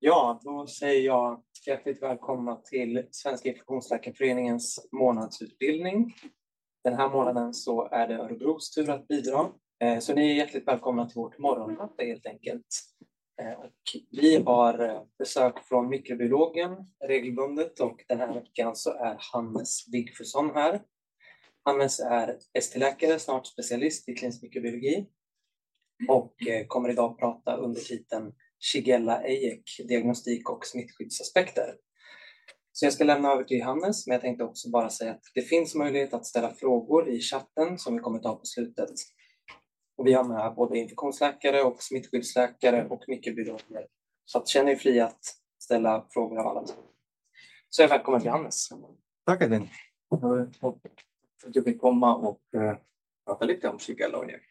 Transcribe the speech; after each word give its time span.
Ja, 0.00 0.40
då 0.44 0.66
säger 0.66 1.06
jag 1.06 1.42
hjärtligt 1.66 2.02
välkomna 2.02 2.56
till 2.56 3.06
Svenska 3.10 3.48
infektionsläkarföreningens 3.48 4.88
månadsutbildning. 4.92 6.14
Den 6.84 6.94
här 6.94 7.08
månaden 7.08 7.54
så 7.54 7.88
är 7.88 8.08
det 8.08 8.14
Örebros 8.14 8.70
tur 8.70 8.90
att 8.90 9.08
bidra. 9.08 9.52
Eh, 9.84 9.98
så 9.98 10.14
ni 10.14 10.30
är 10.30 10.34
hjärtligt 10.34 10.68
välkomna 10.68 11.08
till 11.08 11.16
vårt 11.16 11.38
morgonmöte 11.38 12.04
helt 12.04 12.26
enkelt. 12.26 12.66
Eh, 13.42 13.52
och 13.52 13.72
vi 14.10 14.42
har 14.46 14.88
eh, 14.88 15.02
besök 15.18 15.58
från 15.58 15.88
mikrobiologen 15.88 16.76
regelbundet 17.04 17.80
och 17.80 18.04
den 18.08 18.20
här 18.20 18.34
veckan 18.34 18.76
så 18.76 18.90
är 18.90 19.16
Hannes 19.32 19.88
Wigfusson 19.92 20.50
här. 20.54 20.82
Hannes 21.64 22.00
är 22.00 22.38
ST-läkare, 22.54 23.18
snart 23.18 23.46
specialist 23.46 24.08
i 24.08 24.14
klinisk 24.14 24.42
mikrobiologi 24.42 25.06
och 26.08 26.34
kommer 26.68 26.88
idag 26.88 27.18
prata 27.18 27.56
under 27.56 27.80
titeln 27.80 28.32
Shigella 28.60 29.22
Ejek, 29.22 29.62
diagnostik 29.88 30.50
och 30.50 30.66
smittskyddsaspekter. 30.66 31.74
Så 32.72 32.86
jag 32.86 32.92
ska 32.92 33.04
lämna 33.04 33.32
över 33.32 33.44
till 33.44 33.62
Hannes, 33.62 34.06
men 34.06 34.12
jag 34.12 34.20
tänkte 34.20 34.44
också 34.44 34.70
bara 34.70 34.90
säga 34.90 35.10
att 35.10 35.22
det 35.34 35.42
finns 35.42 35.74
möjlighet 35.74 36.14
att 36.14 36.26
ställa 36.26 36.54
frågor 36.54 37.08
i 37.08 37.20
chatten 37.20 37.78
som 37.78 37.94
vi 37.94 38.00
kommer 38.00 38.18
ta 38.18 38.36
på 38.36 38.44
slutet. 38.44 38.90
Och 39.96 40.06
vi 40.06 40.12
har 40.12 40.24
med 40.24 40.54
både 40.54 40.78
infektionsläkare 40.78 41.62
och 41.62 41.82
smittskyddsläkare 41.82 42.88
och 42.88 43.04
mikrobiologer. 43.08 43.86
Så 44.24 44.38
att 44.38 44.48
känn 44.48 44.68
er 44.68 44.76
fria 44.76 45.06
att 45.06 45.20
ställa 45.62 46.06
frågor 46.10 46.38
av 46.38 46.46
alla. 46.46 46.66
Så 47.70 47.82
jag 47.82 47.88
välkommen 47.88 48.20
till 48.20 48.30
Hannes. 48.30 48.68
Tack 49.26 49.42
Edvin. 49.42 49.68
För 51.40 51.48
att 51.48 51.56
jag 51.56 51.64
fick 51.64 51.80
komma 51.80 52.16
och 52.16 52.40
uh, 52.56 52.74
prata 53.26 53.44
lite 53.44 53.68
om 53.68 53.78
Shigella 53.78 54.24
Ejek. 54.24 54.42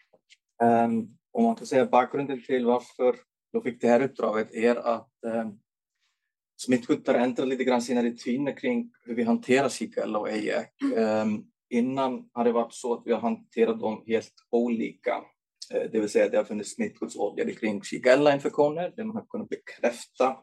Um, 0.62 0.68
ehm, 0.68 1.08
om 1.32 1.44
man 1.44 1.56
kan 1.56 1.68
säga 1.68 1.86
bakgrunden 1.86 2.44
till 2.44 2.66
varför 2.66 3.16
då 3.54 3.62
fick 3.62 3.82
det 3.82 3.88
här 3.88 4.02
uppdraget 4.02 4.54
är 4.54 4.76
att 4.76 5.24
eh, 5.26 5.50
smittskyttar 6.58 7.14
ändrar 7.14 7.46
lite 7.46 7.64
grann 7.64 7.82
sina 7.82 8.04
rutiner 8.04 8.58
kring 8.58 8.92
hur 9.06 9.16
vi 9.16 9.24
hanterar 9.24 9.70
Zika 9.70 10.18
och 10.18 10.30
EJEC. 10.30 10.68
Eh, 10.96 11.26
innan 11.70 12.30
har 12.34 12.44
det 12.44 12.52
varit 12.52 12.74
så 12.74 12.94
att 12.94 13.04
vi 13.06 13.14
har 13.14 13.20
hanterat 13.20 13.80
dem 13.80 14.04
helt 14.08 14.34
olika. 14.50 15.24
Eh, 15.74 15.92
det 15.92 16.00
vill 16.00 16.10
säga 16.10 16.30
det 16.30 16.38
har 16.38 16.44
funnits 16.44 16.76
smittskyddsåtgärder 16.76 17.54
kring 17.54 17.84
Zika-infektioner 17.84 18.94
där 18.96 19.04
man 19.04 19.16
har 19.16 19.26
kunnat 19.26 19.50
bekräfta 19.50 20.38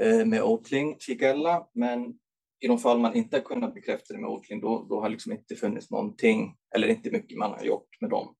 eh, 0.00 0.26
med 0.26 0.42
odling 0.42 0.96
Zika, 1.00 1.66
men 1.74 2.14
i 2.60 2.68
de 2.68 2.78
fall 2.78 2.98
man 2.98 3.14
inte 3.14 3.36
har 3.36 3.42
kunnat 3.42 3.74
bekräfta 3.74 4.14
det 4.14 4.20
med 4.20 4.30
odling, 4.30 4.60
då, 4.60 4.86
då 4.88 5.00
har 5.00 5.08
liksom 5.08 5.32
inte 5.32 5.56
funnits 5.56 5.90
någonting, 5.90 6.56
eller 6.74 6.88
inte 6.88 7.10
mycket 7.10 7.38
man 7.38 7.50
har 7.50 7.64
gjort 7.64 8.00
med 8.00 8.10
dem. 8.10 8.34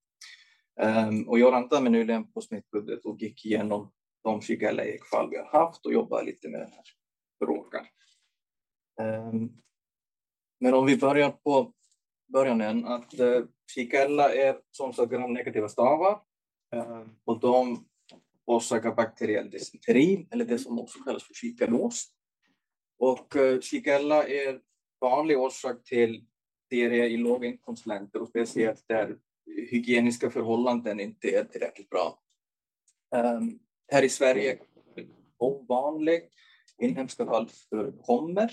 Um, 0.83 1.29
och 1.29 1.39
jag 1.39 1.53
rantade 1.53 1.83
mig 1.83 1.93
nyligen 1.93 2.33
på 2.33 2.41
smittskyddet 2.41 3.05
och 3.05 3.23
gick 3.23 3.47
igenom 3.47 3.93
de 4.23 4.41
Shigella-fall 4.41 5.31
vi 5.31 5.37
har 5.37 5.47
haft 5.47 5.87
och 5.87 5.93
jobbade 5.93 6.25
lite 6.25 6.49
med 6.49 6.61
den 6.61 6.71
här 6.71 6.85
frågan. 7.39 7.87
Um, 9.01 9.07
ehm, 9.07 9.51
men 10.61 10.75
om 10.75 10.87
vi 10.87 10.97
börjar 10.97 11.31
på 11.31 11.73
början 12.33 12.61
än 12.61 12.85
att 12.85 13.19
eh, 13.19 13.27
uh, 13.27 13.45
Shigella 13.75 14.35
är 14.35 14.61
som 14.71 14.93
sagt 14.93 15.13
gram-negativa 15.13 15.69
stavar 15.69 16.21
uh, 16.77 17.07
och 17.25 17.41
de 17.41 17.89
orsakar 18.45 18.95
bakteriell 18.95 19.51
dysenteri 19.51 20.29
eller 20.31 20.45
det 20.45 20.59
som 20.59 20.79
också 20.79 20.99
kallas 20.99 21.25
för 21.25 21.35
shigellos. 21.35 22.07
Och 22.99 23.37
eh, 23.37 23.43
uh, 23.43 23.61
Shigella 23.61 24.29
är 24.29 24.61
vanlig 25.01 25.39
orsak 25.39 25.85
till 25.85 26.27
diarré 26.71 27.07
i 27.07 27.17
låginkomstländer 27.17 28.23
och 28.23 28.29
speciellt 28.29 28.85
där 28.89 29.19
hygieniska 29.71 30.31
förhållanden 30.31 31.01
inte 31.01 31.29
är 31.29 31.45
tillräckligt 31.45 31.91
bra. 31.91 32.19
Um, 33.17 33.59
här 33.93 34.03
i 34.03 34.09
Sverige 34.09 34.59
ovanlig. 35.41 36.23
Inhemska 36.79 37.27
fall 37.27 37.49
förekommer, 37.71 38.51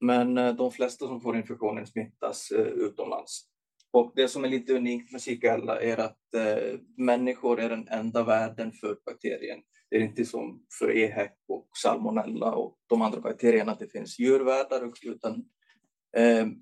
men 0.00 0.38
uh, 0.38 0.54
de 0.56 0.72
flesta 0.72 1.06
som 1.06 1.20
får 1.20 1.36
infektionen 1.36 1.86
smittas 1.86 2.52
uh, 2.52 2.66
utomlands. 2.66 3.48
Och 3.90 4.12
det 4.16 4.28
som 4.28 4.44
är 4.44 4.48
lite 4.48 4.74
unikt 4.74 5.12
med 5.12 5.22
Shigella 5.22 5.80
är 5.80 5.96
att 5.96 6.18
uh, 6.36 6.80
människor 6.96 7.60
är 7.60 7.68
den 7.68 7.88
enda 7.88 8.24
värden 8.24 8.72
för 8.72 8.98
bakterien. 9.06 9.58
Det 9.90 9.96
är 9.96 10.00
inte 10.00 10.24
som 10.24 10.66
för 10.78 10.96
EHEC 10.96 11.32
och 11.48 11.68
salmonella 11.82 12.54
och 12.54 12.78
de 12.86 13.02
andra 13.02 13.20
bakterierna 13.20 13.72
att 13.72 13.78
det 13.78 13.92
finns 13.92 14.18
djurvärdar, 14.18 14.92
utan 15.02 15.44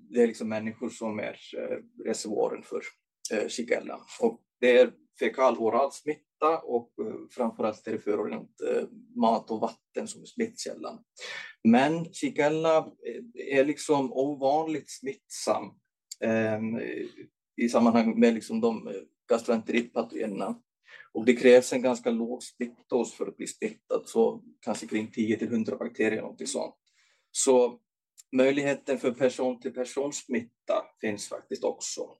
det 0.09 0.21
är 0.21 0.27
liksom 0.27 0.49
människor 0.49 0.89
som 0.89 1.19
är 1.19 1.37
reservoaren 2.05 2.63
för 2.63 2.75
eh, 2.75 2.81
Eh, 3.31 3.47
Shigella. 3.47 3.99
Och 4.19 4.41
det 4.59 4.77
är 4.77 4.93
fekal-oral 5.19 5.91
smitta 5.91 6.59
och 6.63 6.91
eh, 6.99 7.15
framförallt 7.31 7.87
är 7.87 7.91
det 7.91 7.99
förorenat 7.99 8.61
eh, 8.61 8.83
mat 9.15 9.51
och 9.51 9.59
vatten 9.59 10.07
som 10.07 10.21
är 10.21 10.25
smittkällan. 10.25 11.03
Men 11.63 12.05
Shigella 12.05 12.91
är 13.33 13.65
liksom 13.65 14.13
ovanligt 14.13 14.89
smittsam 14.89 15.71
ehm, 16.21 16.79
i 17.57 17.69
sammanhang 17.69 18.19
med 18.19 18.33
liksom 18.33 18.61
de 18.61 18.93
gastroenteritpatogenerna. 19.29 20.61
Och 21.13 21.25
det 21.25 21.35
krävs 21.35 21.73
en 21.73 21.81
ganska 21.81 22.09
låg 22.09 22.43
smittdos 22.43 23.13
för 23.13 23.27
att 23.27 23.37
bli 23.37 23.47
smittad, 23.47 24.03
så 24.05 24.43
kanske 24.61 24.87
kring 24.87 25.11
10 25.11 25.39
till 25.39 25.47
100 25.47 25.77
bakterier, 25.77 26.21
någonting 26.21 26.47
sånt. 26.47 26.75
Så 27.31 27.79
möjligheten 28.31 28.97
för 28.97 29.11
person 29.11 29.59
till 29.59 29.73
person 29.73 30.13
smitta 30.13 30.85
finns 31.01 31.29
faktiskt 31.29 31.63
också. 31.63 32.17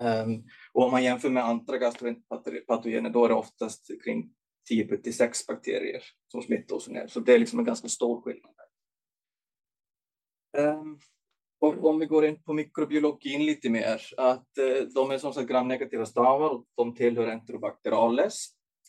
Um, 0.00 0.44
och 0.72 0.84
om 0.84 0.90
man 0.90 1.04
jämför 1.04 1.30
med 1.30 1.44
andra 1.44 1.78
gastroenterpatogener 1.78 3.10
då 3.10 3.24
är 3.24 3.28
det 3.28 3.34
oftast 3.34 3.90
kring 4.04 4.30
10 4.68 4.96
till 4.96 5.16
6 5.16 5.46
bakterier 5.46 6.02
som 6.28 6.42
smittar 6.42 6.76
oss 6.76 6.88
ner. 6.88 7.06
Så 7.06 7.20
det 7.20 7.34
är 7.34 7.38
liksom 7.38 7.58
en 7.58 7.64
ganska 7.64 7.88
stor 7.88 8.22
skillnad. 8.22 8.54
Um, 10.58 10.64
ehm, 10.64 10.98
och 11.60 11.84
om 11.84 11.98
vi 11.98 12.06
går 12.06 12.24
in 12.24 12.42
på 12.42 12.52
mikrobiologin 12.52 13.46
lite 13.46 13.70
mer, 13.70 14.00
att 14.16 14.48
uh, 14.60 14.88
de 14.94 15.10
är 15.10 15.18
som 15.18 15.32
sagt 15.32 15.48
gramnegativa 15.48 16.06
stavar 16.06 16.50
och 16.50 16.66
de 16.76 16.94
tillhör 16.94 17.28
Enterobacterales. 17.28 18.46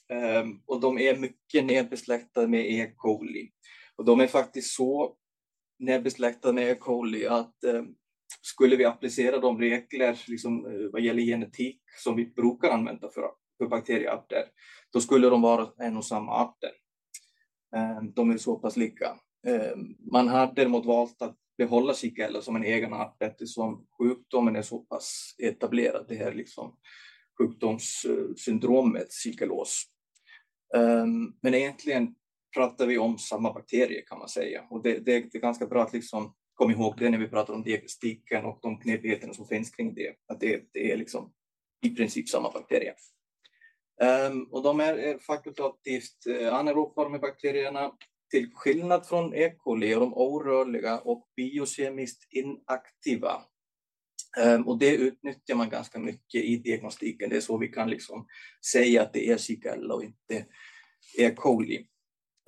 Um, 0.10 0.18
ehm, 0.18 0.62
och 0.66 0.82
de 0.82 1.00
är 1.00 1.18
mycket 1.18 1.66
nedbesläktade 1.66 2.48
med 2.48 2.72
E. 2.72 2.94
coli. 2.96 3.52
Och 3.96 4.06
de 4.06 4.20
är 4.20 4.28
faktiskt 4.28 4.76
så 4.76 5.16
nedbesläktade 5.80 6.54
med 6.54 6.70
E. 6.70 6.76
coli 6.76 7.28
att 7.28 7.56
um, 7.66 7.96
skulle 8.42 8.76
vi 8.76 8.86
applicera 8.86 9.40
de 9.40 9.60
regler 9.60 10.20
liksom, 10.28 10.66
eh, 10.66 10.92
vad 10.92 11.02
gäller 11.02 11.24
genetik 11.24 11.82
som 12.04 12.16
vi 12.16 12.26
brukar 12.26 12.70
använda 12.70 13.10
för, 13.10 13.32
för 13.58 13.68
bakteriearter, 13.68 14.44
då 14.94 15.02
skulle 15.02 15.30
de 15.30 15.42
vara 15.42 15.70
en 15.78 15.98
och 15.98 16.06
samma 16.06 16.32
arter. 16.32 16.72
Ehm, 17.76 18.12
de 18.14 18.32
är 18.32 18.38
så 18.38 18.56
pass 18.56 18.78
lika. 18.78 19.20
Ehm, 19.48 19.96
man 20.12 20.28
har 20.28 20.54
däremot 20.56 20.86
valt 20.86 21.22
att 21.22 21.38
behålla 21.58 21.94
Shigella 21.94 22.42
som 22.42 22.56
en 22.56 22.64
egen 22.64 22.94
art 22.94 23.22
eftersom 23.22 23.88
sjukdomen 23.98 24.56
är 24.56 24.62
så 24.62 24.80
pass 24.80 25.36
etablerad, 25.38 26.06
det 26.08 26.16
här 26.16 26.34
liksom 26.34 26.78
sjukdomssyndromet 27.38 29.02
eh, 29.02 29.08
shigellos. 29.24 29.84
Ehm, 30.76 31.34
men 31.42 31.54
egentligen 31.54 32.16
pratar 32.56 32.88
vi 32.88 32.98
om 32.98 33.18
samma 33.18 33.54
bakterier 33.54 34.02
kan 34.08 34.20
man 34.20 34.30
säga 34.30 34.64
och 34.70 34.84
det, 34.84 34.94
det, 34.94 35.20
det 35.32 35.38
är 35.38 35.42
ganska 35.42 35.68
bra 35.68 35.84
att 35.84 35.94
liksom 35.94 36.34
kom 36.62 36.72
ihåg 36.72 36.96
det 36.98 37.10
när 37.10 37.18
vi 37.18 37.28
pratar 37.28 37.54
om 37.54 37.64
diagnostiken 37.64 38.46
och 38.46 38.60
de 38.62 38.80
knepigheterna 38.80 39.34
som 39.34 39.48
finns 39.48 39.70
kring 39.70 39.94
det, 39.94 40.16
att 40.28 40.40
det, 40.40 40.64
det 40.74 40.92
är 40.92 40.98
liksom 40.98 41.34
i 41.82 41.90
princip 41.90 42.30
samma 42.30 42.52
bakterier. 42.52 42.96
Um, 44.02 44.08
ehm, 44.08 44.44
och 44.44 44.64
de 44.64 44.80
är 44.80 45.08
eh, 45.08 45.18
fakultativt 45.18 46.28
uh, 46.28 46.54
anaeroba, 46.54 47.04
de 47.04 47.20
bakterierna, 47.20 47.92
till 48.32 48.50
skillnad 48.54 49.08
från 49.08 49.34
E. 49.34 49.54
coli 49.58 49.94
är 49.94 50.00
de 50.00 50.14
orörliga 50.14 51.00
och 51.00 51.30
biokemiskt 51.36 52.34
inaktiva. 52.34 53.42
Um, 54.46 54.68
och 54.68 54.80
det 54.80 54.96
utnyttjar 54.96 55.56
man 55.56 55.70
ganska 55.70 56.00
mycket 56.00 56.44
i 56.44 56.56
diagnostiken. 56.56 57.30
Det 57.30 57.38
är 57.38 57.42
så 57.42 57.58
vi 57.58 57.68
kan 57.68 57.90
liksom 57.90 58.28
säga 58.72 59.02
att 59.02 59.14
det 59.14 59.30
är 59.30 59.36
e. 59.36 59.38
Shigella 59.38 59.94
och 59.94 60.04
inte 60.04 60.46
E. 61.18 61.32
coli. 61.36 61.88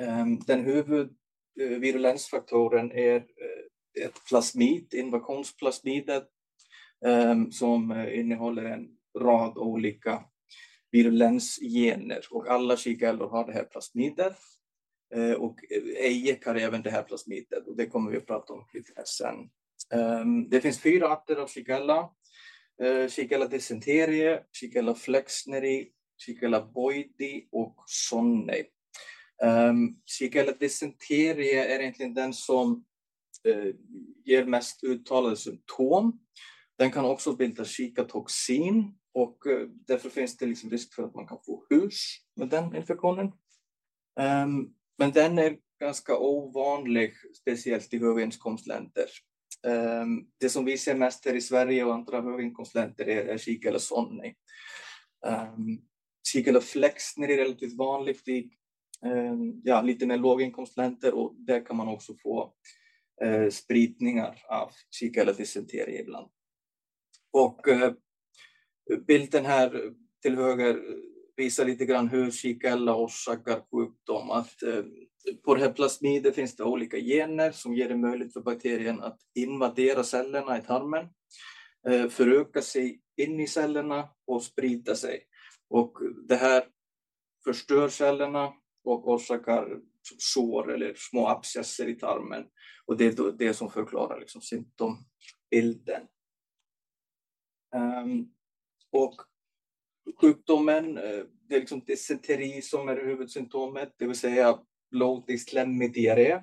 Um, 0.02 0.40
den 0.40 0.66
huvudvirulensfaktorn 0.66 2.92
eh, 2.92 2.98
är 2.98 3.20
uh, 3.20 3.73
ett 4.02 4.26
plasmid, 4.30 4.94
invasionsplasmidet, 4.94 6.28
ehm, 7.06 7.52
som 7.52 7.92
eh, 7.92 8.20
innehåller 8.20 8.64
en 8.64 8.88
rad 9.20 9.58
olika 9.58 10.24
virulensgener 10.92 12.26
och 12.32 12.48
alla 12.48 12.78
kikärlor 12.78 13.30
har 13.30 13.48
det 13.48 13.54
här 13.54 13.64
plasmidet. 13.64 14.38
Eh, 15.16 15.32
och 15.32 15.60
ejek 15.98 16.46
har 16.46 16.56
även 16.56 16.82
det 16.82 16.92
här 16.92 17.04
plasmidet 17.04 17.68
och 17.68 17.76
det 17.78 17.86
kommer 17.86 18.12
vi 18.12 18.18
att 18.18 18.28
prata 18.28 18.54
om 18.54 18.66
lite 18.74 18.92
här 18.96 19.06
sen. 19.06 19.50
Ehm, 19.94 20.50
det 20.50 20.62
finns 20.62 20.80
fyra 20.80 21.10
arter 21.10 21.36
av 21.36 21.48
kikärla. 21.48 22.10
Eh, 22.82 23.08
kikärla 23.10 23.48
dysenterie, 23.48 24.44
kikärla 24.52 24.96
flexneri, 24.96 25.90
kikärla 26.18 26.66
boidi 26.66 27.48
och 27.52 27.84
sonnei. 27.86 28.66
Ehm, 29.44 29.96
kikärla 30.06 30.52
dysenterie 30.52 31.76
är 31.76 31.80
egentligen 31.80 32.14
den 32.14 32.34
som 32.34 32.86
eh, 33.48 33.76
ger 34.26 34.46
mest 34.46 34.84
uttalade 34.84 35.36
symptom. 35.36 36.20
Den 36.78 36.92
kan 36.92 37.06
också 37.06 37.36
bilda 37.36 37.66
kikatoxin 37.66 38.96
och 39.14 39.48
eh, 39.48 39.68
därför 39.88 40.10
finns 40.10 40.38
det 40.38 40.46
liksom 40.46 40.70
risk 40.70 40.94
för 40.94 41.04
att 41.04 41.16
man 41.16 41.28
kan 41.28 41.40
få 41.46 41.66
hus 41.70 42.02
med 42.36 42.50
den 42.50 42.76
infektionen. 42.76 43.32
Um, 44.20 44.74
men 44.98 45.12
den 45.12 45.38
är 45.40 45.58
ganska 45.80 46.18
ovanlig, 46.18 47.14
speciellt 47.42 47.94
i 47.94 48.00
höginkomstländer. 48.00 49.06
Um, 49.68 49.74
ehm, 49.74 50.26
det 50.40 50.50
som 50.50 50.66
vi 50.66 50.78
ser 50.78 50.96
mest 50.96 51.26
här 51.26 51.34
i 51.34 51.42
Sverige 51.42 51.84
och 51.84 51.94
andra 51.94 52.22
höginkomstländer 52.22 53.10
är, 53.10 53.26
är 53.26 53.68
eller 53.68 53.80
sonni. 53.80 54.36
Um, 55.28 55.80
ehm, 56.36 56.48
eller 56.48 56.60
flexner 56.60 57.30
är 57.30 57.38
relativt 57.38 57.78
vanligt 57.78 58.28
i 58.28 58.50
um, 59.06 59.62
ja, 59.64 59.82
lite 59.82 60.06
mer 60.06 60.18
låginkomstländer 60.18 61.14
och 61.14 61.36
där 61.38 61.66
kan 61.66 61.78
man 61.78 61.88
också 61.88 62.14
få 62.24 62.54
eh, 63.24 63.50
spridningar 63.50 64.42
av 64.50 64.72
Shigella 64.92 65.34
dysenteria 65.34 66.02
ibland. 66.02 66.32
Och 67.32 67.68
eh, 67.68 67.94
bilden 69.08 69.46
här 69.46 69.94
till 70.22 70.36
höger 70.36 70.82
visar 71.36 71.66
lite 71.66 71.86
grann 71.86 72.08
hur 72.08 72.32
Shigella 72.32 72.96
orsakar 72.96 73.62
sjukdom. 73.72 74.32
Att, 74.32 74.64
eh, 74.64 74.84
på 75.46 75.56
det 75.56 75.62
här 75.62 75.72
plasmidet 75.72 76.36
finns 76.36 76.56
det 76.56 76.64
olika 76.64 76.98
gener 76.98 77.52
som 77.52 77.76
ger 77.76 77.90
det 77.90 77.98
möjligt 77.98 78.34
för 78.34 78.42
bakterien 78.42 79.02
att 79.02 79.20
invadera 79.36 80.04
cellerna 80.04 80.58
i 80.58 80.62
tarmen, 80.62 81.08
eh, 81.88 82.10
föröka 82.10 82.62
sig 82.62 83.02
in 83.18 83.40
i 83.40 83.48
cellerna 83.48 84.10
och 84.28 84.44
sprida 84.44 84.96
sig. 84.96 85.24
Och 85.70 85.98
det 86.28 86.36
här 86.36 86.64
förstör 87.44 87.90
cellerna 87.90 88.54
och 88.84 89.08
orsakar 89.08 89.80
sår 90.18 90.74
eller 90.74 90.94
små 90.98 91.28
abscesser 91.28 91.88
i 91.88 91.96
tarmen. 91.96 92.44
Och 92.86 92.98
det 92.98 93.06
är 93.06 93.32
det 93.32 93.54
som 93.54 93.70
förklarar 93.70 94.20
liksom 94.20 94.42
symptombilden. 94.42 96.08
Um, 97.76 98.34
och 98.92 99.16
sjukdomen, 100.22 100.98
eh, 100.98 101.24
det 101.48 101.56
är 101.56 101.60
liksom 101.60 101.84
dysenteri 101.88 102.62
som 102.62 102.90
är 102.90 103.06
huvudsymptomet, 103.06 103.94
det 103.98 104.08
vill 104.08 104.16
säga 104.16 104.60
blodig 104.92 105.42
slemmig 105.42 105.94
diarré. 105.94 106.40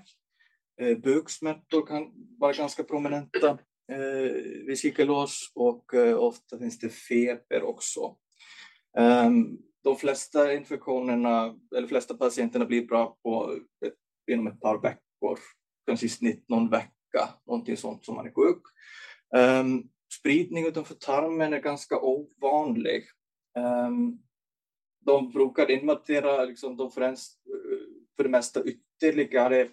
Eh, 0.81 0.99
buksmärtor 0.99 1.87
kan 1.87 2.13
vara 2.39 2.53
ganska 2.53 2.85
prominenta 2.85 3.59
eh, 3.93 4.33
vid 4.67 4.79
kikelås 4.79 5.53
och 5.55 5.95
eh, 5.95 6.19
ofta 6.19 6.59
finns 6.59 6.79
det 6.79 6.89
feber 6.89 7.63
också. 7.63 8.17
Um, 8.99 9.59
de 9.85 9.97
flesta 9.97 10.55
infektionerna, 10.55 11.57
eller 11.77 11.89
flesta 11.89 12.15
patienterna 12.15 12.65
blir 12.65 12.87
bra 12.87 13.19
på 13.23 13.59
ett, 13.87 13.95
inom 14.31 14.47
ett 14.47 14.61
par 14.61 14.83
veckor, 14.83 15.39
kanske 15.87 16.07
i 16.07 16.09
snitt 16.09 16.49
någon 16.49 16.71
vecka, 16.71 17.29
någonting 17.47 17.77
sånt 17.77 18.05
som 18.05 18.15
man 18.15 18.27
är 18.27 18.33
sjuk. 18.33 18.63
Um, 19.37 19.91
spridning 20.21 20.67
utanför 20.67 20.95
tarmen 20.95 21.53
är 21.53 21.61
ganska 21.61 22.01
ovanlig. 22.01 23.05
Um, 23.59 24.23
de 25.01 25.31
brukar 25.31 25.71
invadera 25.71 26.45
liksom, 26.45 26.77
de 26.77 26.91
främst 26.91 27.41
för 28.17 28.25
det 28.25 28.31
mesta 28.31 28.63
ytterligare 28.65 29.69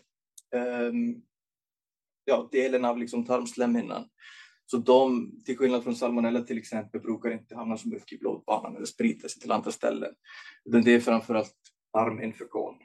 um, 0.51 1.21
ja, 2.25 2.49
delen 2.51 2.85
av 2.85 2.97
liksom 2.97 3.25
tarmslemhinnan. 3.25 4.09
Så 4.71 4.77
de, 4.77 5.31
till 5.45 5.57
skillnad 5.57 5.83
från 5.83 5.95
salmonella 5.95 6.41
till 6.41 6.57
exempel, 6.57 7.01
brukar 7.01 7.31
inte 7.31 7.55
hamna 7.55 7.77
så 7.77 7.87
mycket 7.87 8.13
i 8.13 8.17
blodbanan 8.17 8.75
eller 8.75 8.85
sprida 8.85 9.29
sig 9.29 9.41
till 9.41 9.51
andra 9.51 9.71
ställen. 9.71 10.13
Utan 10.65 10.81
det 10.81 10.93
är 10.93 10.99
framförallt 10.99 11.55
tarminfektion. 11.93 12.75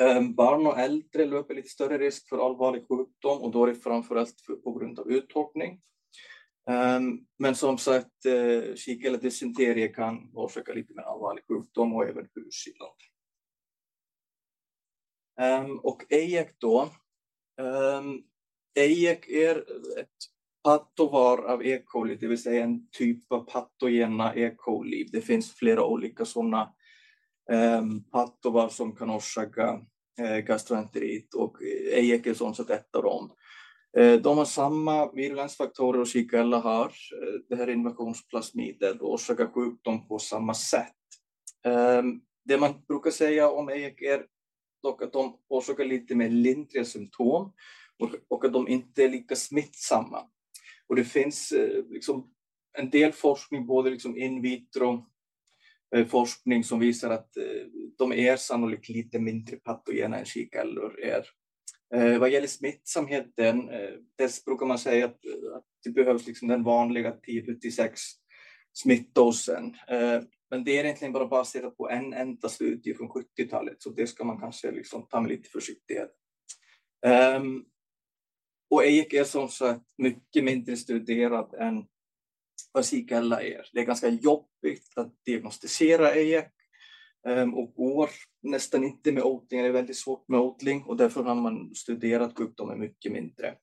Ehm, 0.00 0.34
barn 0.34 0.66
och 0.66 0.78
äldre 0.78 1.26
löper 1.26 1.54
lite 1.54 1.68
större 1.68 1.98
risk 1.98 2.28
för 2.28 2.46
allvarlig 2.46 2.88
sjukdom 2.88 3.42
och 3.42 3.50
då 3.50 3.62
är 3.62 3.66
det 3.66 3.74
framförallt 3.74 4.34
på 4.64 4.72
grund 4.72 4.98
av 4.98 5.12
uttorkning. 5.12 5.80
Ehm, 6.70 7.18
men 7.38 7.54
som 7.54 7.78
sagt, 7.78 8.26
eh, 8.26 8.34
uh, 8.34 8.74
kik 8.74 9.04
eller 9.04 9.18
dysenterie 9.18 9.88
kan 9.88 10.30
orsaka 10.34 10.72
lite 10.72 10.94
mer 10.94 11.02
allvarlig 11.02 11.44
sjukdom 11.48 11.94
och 11.94 12.04
även 12.04 12.28
huskylning. 12.34 12.88
Ehm, 15.40 15.78
och 15.78 16.12
EIEC 16.12 16.48
då. 16.58 16.90
Um, 17.60 18.22
EIEC 18.74 19.28
är 19.28 19.56
ett 19.98 20.37
patovar 20.64 21.38
av 21.38 21.66
E. 21.66 21.82
coli, 21.84 22.14
det 22.14 22.26
vill 22.26 22.42
säga 22.42 22.64
en 22.64 22.88
typ 22.90 23.32
av 23.32 23.40
patogena 23.40 24.34
E. 24.34 24.54
coli. 24.56 25.08
Det 25.12 25.20
finns 25.20 25.52
flera 25.52 25.84
olika 25.84 26.24
sådana 26.24 26.74
ehm, 27.52 27.78
um, 27.78 28.04
patovar 28.04 28.68
som 28.68 28.96
kan 28.96 29.10
orsaka 29.10 29.80
uh, 30.20 30.38
gastroenterit 30.38 31.34
och 31.34 31.62
eh, 31.62 31.98
EIEC 31.98 32.26
är 32.26 32.72
ett 32.72 32.94
av 32.94 33.02
dem. 33.02 33.32
Uh, 33.98 34.20
de 34.20 34.38
har 34.38 34.44
samma 34.44 35.12
virulensfaktorer 35.12 36.00
och 36.00 36.08
Shigella 36.08 36.58
har, 36.58 36.86
uh, 36.86 37.40
det 37.48 37.56
här 37.56 37.70
invasionsplasmidet, 37.70 39.00
och 39.00 39.14
orsakar 39.14 39.46
sjukdom 39.46 40.08
på 40.08 40.18
samma 40.18 40.54
sätt. 40.54 40.94
Ehm, 41.64 42.20
det 42.44 42.58
man 42.58 42.74
brukar 42.88 43.10
säga 43.10 43.50
om 43.50 43.68
EIEC 43.68 44.02
är 44.02 44.26
dock 44.82 45.02
att 45.02 45.12
de 45.12 45.38
orsakar 45.48 45.84
lite 45.84 46.14
mer 46.14 46.28
lindriga 46.28 46.84
symptom 46.84 47.52
och, 47.98 48.10
och 48.28 48.44
att 48.44 48.52
de 48.52 48.68
inte 48.68 49.04
är 49.04 49.08
lika 49.08 49.36
smittsamma. 49.36 50.22
Och 50.88 50.96
det 50.96 51.04
finns 51.04 51.52
eh, 51.52 51.84
liksom 51.90 52.30
en 52.78 52.90
del 52.90 53.12
forskning, 53.12 53.66
både 53.66 53.90
liksom 53.90 54.16
in 54.16 54.42
vitro 54.42 55.06
eh, 55.96 56.06
forskning 56.06 56.64
som 56.64 56.78
visar 56.78 57.10
att 57.10 57.36
eh, 57.36 57.66
de 57.98 58.12
är 58.12 58.36
sannolikt 58.36 58.88
lite 58.88 59.18
mindre 59.18 59.56
patogena 59.56 60.18
än 60.18 60.24
kikärlor 60.24 61.00
är. 61.00 61.26
Eh, 61.94 62.18
vad 62.18 62.30
gäller 62.30 62.46
smittsamheten, 62.46 63.68
eh, 63.68 63.90
dess 64.18 64.44
brukar 64.44 64.66
man 64.66 64.78
säga 64.78 65.04
att, 65.04 65.24
eh, 65.24 65.56
att 65.56 65.64
det 65.84 65.90
behövs 65.90 66.26
liksom 66.26 66.48
den 66.48 66.62
vanliga 66.62 67.16
10-6 67.26 68.14
smittdosen. 68.72 69.74
Eh, 69.88 70.22
men 70.50 70.64
det 70.64 70.78
är 70.78 70.84
egentligen 70.84 71.12
bara 71.12 71.26
baserat 71.26 71.76
på 71.76 71.90
en 71.90 72.12
enda 72.12 72.48
studie 72.48 72.94
från 72.94 73.08
70-talet, 73.08 73.82
så 73.82 73.90
det 73.90 74.06
ska 74.06 74.24
man 74.24 74.40
kanske 74.40 74.70
liksom 74.70 75.06
ta 75.08 75.20
med 75.20 75.28
lite 75.28 75.48
försiktighet. 75.48 76.10
Um, 77.36 77.64
och 78.70 78.84
Eik 78.84 79.12
är 79.12 79.24
som 79.24 79.48
sagt 79.48 79.84
mycket 79.98 80.44
mindre 80.44 80.76
studerad 80.76 81.54
än 81.54 81.86
vad 82.72 82.84
Zikella 82.84 83.42
är. 83.42 83.68
Det 83.72 83.80
är 83.80 83.84
ganska 83.84 84.08
jobbigt 84.08 84.92
att 84.96 85.24
diagnostisera 85.24 86.14
Eik 86.14 86.44
ehm, 87.26 87.54
och 87.54 87.74
går 87.74 88.10
nästan 88.42 88.84
inte 88.84 89.12
med 89.12 89.22
odling, 89.22 89.62
det 89.62 89.68
är 89.68 89.72
väldigt 89.72 89.98
svårt 89.98 90.28
med 90.28 90.40
odling 90.40 90.82
och 90.82 90.96
därför 90.96 91.24
har 91.24 91.34
man 91.34 91.74
studerat 91.74 92.38
sjukdomen 92.38 92.80
mycket 92.80 93.12
mindre. 93.12 93.54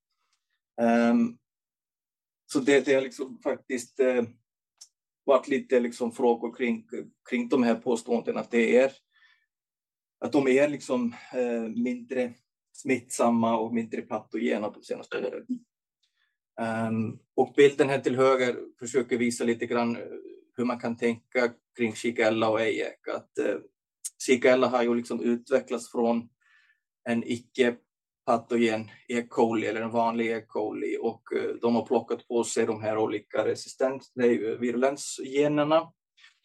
Ehm, 0.81 1.37
så 2.51 2.59
det, 2.59 2.85
det 2.85 2.93
är 2.93 3.01
liksom 3.01 3.39
faktiskt 3.43 3.99
eh, 3.99 4.23
varit 5.25 5.47
lite 5.47 5.79
liksom 5.79 6.11
frågor 6.11 6.55
kring, 6.55 6.87
kring 7.29 7.49
de 7.49 7.63
här 7.63 7.75
påståendena, 7.75 8.39
att 8.39 8.51
det 8.51 8.77
är 8.77 8.91
att 10.19 10.31
de 10.31 10.47
är 10.47 10.67
liksom 10.67 11.15
eh, 11.33 11.61
mindre 11.61 12.33
smittsamma 12.75 13.57
och 13.57 13.74
mindre 13.74 14.01
patogena 14.01 14.70
de 14.70 14.84
senaste 14.84 15.17
åren. 15.17 15.46
Um, 16.89 17.20
och 17.36 17.53
bilden 17.55 17.89
här 17.89 18.00
till 18.00 18.15
höger 18.15 18.58
försöker 18.79 19.17
visa 19.17 19.44
lite 19.44 19.65
grann 19.65 19.96
eh, 19.96 20.01
hur 20.58 20.65
man 20.65 20.79
kan 20.79 20.98
tänka 20.98 21.51
kring 21.77 21.94
Shigella 21.94 22.50
och 22.50 22.62
Ejek. 22.62 23.08
Att 23.08 23.38
eh, 23.38 23.46
uh, 23.46 23.62
Shigella 24.27 24.67
har 24.67 24.84
ju 24.84 24.96
liksom 24.96 25.22
utvecklats 25.22 25.91
från 25.91 26.29
en 27.10 27.24
icke 27.24 27.75
patogen 28.25 28.89
E. 29.08 29.22
coli 29.22 29.67
eller 29.67 29.82
en 29.82 29.91
vanlig 29.91 30.32
E. 30.32 30.41
coli 30.48 30.98
och 31.01 31.22
eh, 31.36 31.55
de 31.62 31.75
har 31.75 31.86
plockat 31.86 32.27
på 32.27 32.44
sig 32.44 32.65
de 32.65 32.82
här 32.82 32.98
olika 32.98 33.46
resistens, 33.46 34.12
virulensgenerna. 34.60 35.91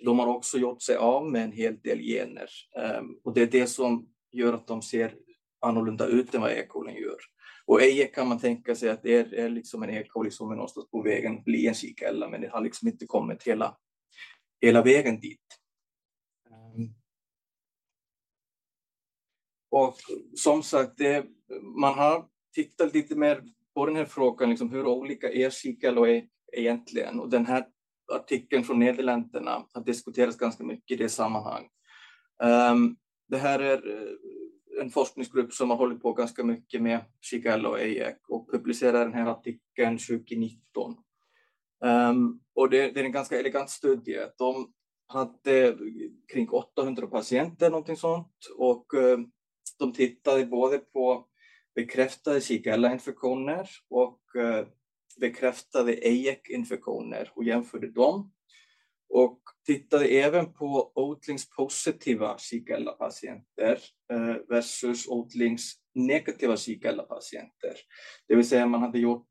De 0.04 0.18
har 0.18 0.26
också 0.26 0.58
gjort 0.58 0.82
sig 0.82 0.96
av 0.96 1.30
med 1.30 1.44
en 1.44 1.52
hel 1.52 1.80
del 1.80 1.98
gener 1.98 2.48
ehm, 2.78 3.06
och 3.24 3.34
det 3.34 3.42
är 3.42 3.46
det 3.46 3.66
som 3.66 4.08
gör 4.32 4.52
att 4.52 4.66
de 4.66 4.82
ser 4.82 5.14
annorlunda 5.60 6.06
ut 6.06 6.34
än 6.34 6.40
vad 6.40 6.50
E. 6.50 6.66
gör. 7.00 7.18
Och 7.66 7.82
Eje 7.82 8.06
kan 8.06 8.28
man 8.28 8.38
tänka 8.38 8.74
sig 8.74 8.90
att 8.90 9.02
det 9.02 9.16
är, 9.16 9.34
är 9.34 9.48
liksom 9.48 9.82
en 9.82 9.90
E. 9.90 10.04
som 10.30 10.50
är 10.50 10.54
någonstans 10.54 10.90
på 10.90 11.02
vägen 11.02 11.38
att 11.38 11.44
bli 11.44 11.66
en 11.66 11.74
kikella, 11.74 12.28
men 12.28 12.40
det 12.40 12.48
har 12.48 12.60
liksom 12.60 12.88
inte 12.88 13.06
kommit 13.06 13.42
hela, 13.42 13.76
hela 14.60 14.82
vägen 14.82 15.20
dit. 15.20 15.46
Ehm. 16.50 16.94
Och 19.70 19.96
som 20.34 20.62
sagt, 20.62 20.96
det, 20.96 21.26
man 21.62 21.94
har 21.94 22.28
tittat 22.54 22.94
lite 22.94 23.14
mer 23.14 23.42
på 23.74 23.86
den 23.86 23.96
här 23.96 24.04
frågan, 24.04 24.50
liksom 24.50 24.70
hur 24.70 24.86
olika 24.86 25.32
är 25.32 25.50
Kikalo 25.50 26.06
är 26.06 26.26
egentligen? 26.52 27.20
Och 27.20 27.30
den 27.30 27.46
här 27.46 27.66
artikeln 28.12 28.64
från 28.64 28.78
Nederländerna 28.78 29.66
har 29.72 29.84
diskuterats 29.84 30.36
ganska 30.36 30.64
mycket 30.64 30.90
i 30.90 31.02
det 31.02 31.08
sammanhang. 31.08 31.68
Um, 32.42 32.50
ehm, 32.50 32.96
det 33.28 33.38
här 33.38 33.58
är 33.58 33.82
en 34.80 34.90
forskningsgrupp 34.90 35.52
som 35.52 35.70
har 35.70 35.76
hållit 35.76 36.02
på 36.02 36.12
ganska 36.12 36.44
mycket 36.44 36.82
med 36.82 37.00
Chigallo 37.20 37.68
och 37.68 37.80
EIEC 37.80 38.16
och 38.28 38.50
publicerade 38.50 39.04
den 39.04 39.14
här 39.14 39.26
artikeln 39.26 39.98
2019. 39.98 40.96
Um, 41.84 41.88
ehm, 41.90 42.40
och 42.54 42.70
det, 42.70 42.90
det, 42.90 43.00
är 43.00 43.04
en 43.04 43.12
ganska 43.12 43.40
elegant 43.40 43.70
studie. 43.70 44.20
De 44.38 44.72
hade 45.06 45.76
kring 46.32 46.48
800 46.48 47.06
patienter, 47.06 47.70
någonting 47.70 47.96
sånt, 47.96 48.36
och 48.58 48.94
um, 48.94 49.30
de 49.78 49.92
tittade 49.92 50.46
både 50.46 50.78
på 50.78 51.26
bekräftade 51.74 52.40
Shigella-infektioner 52.40 53.68
och 53.90 54.20
uh, 54.36 54.66
bekräftade 55.20 55.92
EIEC-infektioner 55.92 57.30
och 57.34 57.44
jämförde 57.44 57.90
dem 57.90 58.32
och 59.10 59.40
tittade 59.66 60.04
även 60.04 60.52
på 60.52 60.92
odlingspositiva 60.94 62.36
Shigella-patienter 62.38 63.78
eh, 64.12 64.36
versus 64.48 64.84
versus 64.84 65.08
odlingsnegativa 65.08 66.56
Shigella-patienter. 66.56 67.76
Det 68.28 68.34
vill 68.34 68.48
säga 68.48 68.66
man 68.66 68.80
hade 68.80 68.98
gjort 68.98 69.28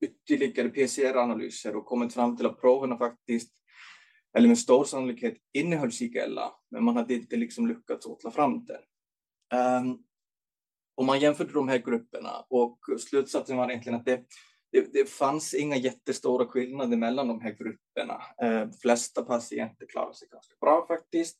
ytterligare 0.00 0.68
PCR-analyser 0.68 1.76
och 1.76 1.86
kommit 1.86 2.14
fram 2.14 2.36
till 2.36 2.46
att 2.46 2.60
proverna 2.60 2.98
faktiskt, 2.98 3.52
eller 4.36 4.48
med 4.48 4.58
stor 4.58 4.84
sannolikhet, 4.84 5.36
innehöll 5.52 5.90
Shigella, 5.90 6.52
men 6.70 6.84
man 6.84 6.96
hade 6.96 7.14
inte 7.14 7.36
liksom 7.36 7.68
lyckats 7.68 8.06
åtla 8.06 8.30
fram 8.30 8.64
den. 8.64 8.76
Um, 9.54 9.60
ehm, 9.60 9.98
och 10.96 11.04
man 11.04 11.20
jämförde 11.20 11.52
de 11.52 11.68
här 11.68 11.78
grupperna 11.78 12.46
och 12.50 12.78
slutsatsen 13.00 13.56
var 13.56 13.70
egentligen 13.70 13.98
att 13.98 14.04
det, 14.04 14.24
det, 14.72 14.92
det 14.92 15.10
fanns 15.10 15.54
inga 15.54 15.76
jättestora 15.76 16.46
skillnader 16.46 16.96
mellan 16.96 17.28
de 17.28 17.40
här 17.40 17.50
grupperna. 17.50 18.22
Eh, 18.42 18.60
de 18.60 18.72
flesta 18.72 19.22
patienter 19.22 19.86
klarade 19.86 20.14
sig 20.14 20.28
ganska 20.28 20.54
bra 20.60 20.86
faktiskt. 20.88 21.38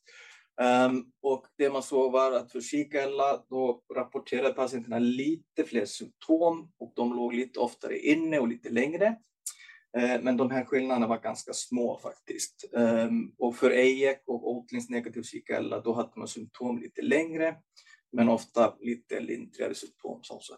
Um, 0.61 1.11
och 1.21 1.45
det 1.57 1.69
man 1.69 1.83
såg 1.83 2.11
var 2.11 2.31
att 2.31 2.51
för 2.51 2.61
Shigella 2.61 3.45
då 3.49 3.83
rapporterade 3.95 4.53
patienterna 4.53 4.99
lite 4.99 5.63
fler 5.63 5.85
symptom 5.85 6.71
och 6.79 6.93
de 6.95 7.13
låg 7.13 7.33
lite 7.33 7.59
oftare 7.59 7.99
inne 7.99 8.39
och 8.39 8.47
lite 8.47 8.69
längre. 8.69 9.15
Uh, 9.97 10.21
men 10.21 10.37
de 10.37 10.51
här 10.51 10.65
skillnaderna 10.65 11.07
var 11.07 11.19
ganska 11.19 11.53
små 11.53 11.99
faktiskt. 12.03 12.65
Um, 12.71 13.35
och 13.37 13.55
för 13.55 13.71
EIEC 13.71 14.17
och 14.27 14.49
odlingsnegativ 14.49 15.23
Shigella 15.23 15.81
då 15.81 15.93
hade 15.93 16.11
man 16.15 16.27
symptom 16.27 16.79
lite 16.79 17.01
längre 17.01 17.55
men 18.11 18.29
ofta 18.29 18.75
lite 18.79 19.19
lindrigare 19.19 19.75
symptom. 19.75 20.19
Så, 20.23 20.39
så. 20.41 20.53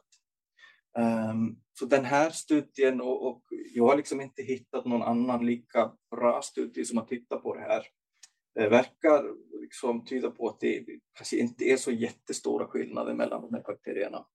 Um, 0.99 1.61
så 1.73 1.85
den 1.85 2.05
här 2.05 2.29
studien, 2.29 3.01
och, 3.01 3.27
och, 3.27 3.43
jag 3.73 3.87
har 3.87 3.97
liksom 3.97 4.21
inte 4.21 4.43
hittat 4.43 4.85
någon 4.85 5.01
annan 5.01 5.45
lika 5.45 5.91
bra 6.11 6.41
studie 6.41 6.85
som 6.85 6.97
har 6.97 7.05
tittat 7.05 7.43
på 7.43 7.55
det 7.55 7.61
här, 7.61 7.83
det 8.55 8.69
verkar 8.69 9.23
liksom 9.61 10.05
tyda 10.05 10.31
på 10.31 10.49
att 10.49 10.59
det 10.59 10.85
kanske 11.13 11.37
inte 11.37 11.63
är 11.65 11.77
så 11.77 11.91
jättestora 11.91 12.67
skillnader 12.67 13.13
mellan 13.13 13.41
de 13.41 13.53
här 13.53 13.63
bakterierna. 13.63 14.25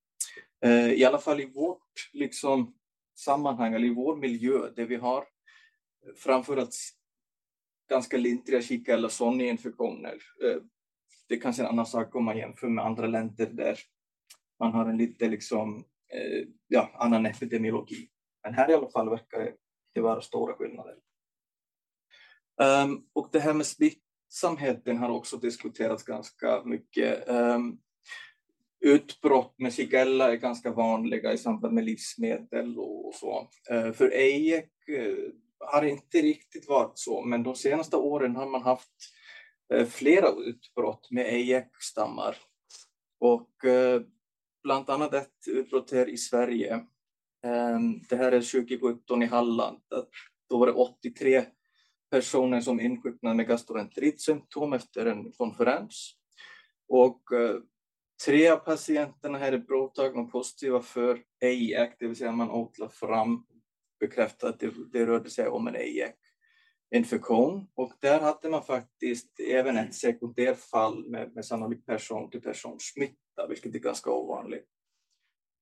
Ehm, 0.65 0.91
I 0.91 1.05
alla 1.05 1.19
fall 1.19 1.41
i 1.41 1.53
vårt 1.55 2.11
liksom, 2.13 2.75
sammanhang, 3.19 3.75
eller 3.75 3.87
i 3.87 3.95
vår 3.95 4.17
miljö, 4.17 4.71
där 4.77 4.85
vi 4.85 4.97
har 4.97 5.25
framförallt 6.17 6.77
ganska 7.91 8.17
lindriga 8.17 8.63
kika 8.63 8.95
eller 8.95 9.09
sådana 9.09 9.45
infektioner. 9.45 10.19
Uh, 10.45 10.51
ehm, 10.51 10.69
det 11.29 11.35
är 11.35 11.41
kanske 11.41 11.63
en 11.63 11.69
annan 11.69 11.87
sak 11.87 12.15
om 12.15 12.25
man 12.25 12.39
jämför 12.39 12.69
med 12.69 12.85
andra 12.85 13.07
länder 13.07 13.47
där 13.47 13.79
man 14.59 14.73
har 14.73 14.87
en 14.87 14.97
lite 14.97 15.29
liksom 15.29 15.85
Eh, 16.17 16.47
ja, 16.69 16.91
annan 16.95 17.27
epidemiologi. 17.27 18.09
Men 18.45 18.55
här 18.55 18.71
i 18.71 18.75
alla 18.75 18.91
fall 18.91 19.11
verkar 19.11 19.53
det 19.95 20.01
vara 20.01 20.21
stora 20.21 20.55
skillnader. 20.55 20.95
Um, 22.85 23.07
och 23.13 23.29
det 23.33 23.41
här 23.41 23.55
med 23.55 23.67
smittsamheten 23.67 24.97
har 24.97 25.11
också 25.11 25.37
diskuterats 25.37 26.05
ganska 26.05 26.63
mycket. 26.65 27.29
Um, 27.29 27.81
utbrott 28.81 29.55
med 29.59 29.75
Shigella 29.75 30.33
är 30.33 30.37
ganska 30.37 30.73
vanliga 30.73 31.33
i 31.33 31.39
samband 31.39 31.75
med 31.75 31.85
livsmedel 31.85 32.79
och 32.79 33.15
så. 33.15 33.49
Uh, 33.73 33.93
för 33.93 34.11
EIEC 34.11 34.65
uh, 34.89 34.99
eh, 34.99 35.17
har 35.59 35.83
inte 35.83 36.19
riktigt 36.19 36.69
varit 36.69 36.99
så, 36.99 37.23
men 37.23 37.43
de 37.43 37.55
senaste 37.55 37.97
åren 37.97 38.37
har 38.37 38.47
man 38.47 38.63
haft 38.63 38.93
uh, 39.75 39.87
flera 39.87 40.29
utbrott 40.29 41.11
med 41.11 41.27
EIEC-stammar. 41.27 42.37
Och 43.21 43.51
bland 44.67 44.91
annat 44.91 45.15
ett 45.15 45.49
utbrott 45.49 45.93
här 45.93 46.09
i 46.09 46.17
Sverige. 46.17 46.87
Ehm, 47.45 48.01
det 48.09 48.17
här 48.17 48.33
är 48.33 48.41
2017 48.41 49.23
i 49.23 49.27
Halland. 49.27 49.79
Då 50.49 50.59
var 50.59 50.67
det 50.67 50.73
83 50.73 51.45
personer 52.11 52.61
som 52.61 52.81
insjuknade 52.81 53.37
med 53.37 53.49
gastroenteritsymptom 53.49 54.73
efter 54.73 55.07
en 55.07 55.33
konferens. 55.33 56.13
Och 56.89 57.33
eh, 57.33 57.57
tre 58.27 58.49
av 58.49 58.57
patienterna 58.57 59.39
här 59.39 59.53
är 59.53 59.59
provtagna 59.59 60.23
och 60.23 60.33
positiva 60.33 60.83
för 60.83 61.23
EIEC, 61.41 61.91
det 61.99 62.07
vill 62.07 62.17
säga 62.17 62.33
man 62.33 62.51
odlar 62.51 62.89
fram 62.89 63.47
bekräftat 64.01 64.51
att 64.51 64.61
det, 64.61 64.73
det 64.93 65.07
rörde 65.07 65.31
sig 65.31 65.49
om 65.49 65.69
en 65.69 65.77
EIEC-infektion. 65.77 67.69
Och 67.75 67.93
där 68.01 68.21
hade 68.21 68.49
man 68.49 68.63
faktiskt 68.63 69.41
även 69.41 69.77
ett 69.77 69.95
sekundärfall 69.95 71.11
med, 71.11 71.35
med 71.35 71.45
sannolik 71.45 71.87
person 71.87 72.31
till 72.31 72.43
person 72.43 72.77
smitta 72.81 73.26
vilket 73.49 73.75
är 73.75 73.79
ganska 73.79 74.11
ovanligt. 74.11 74.67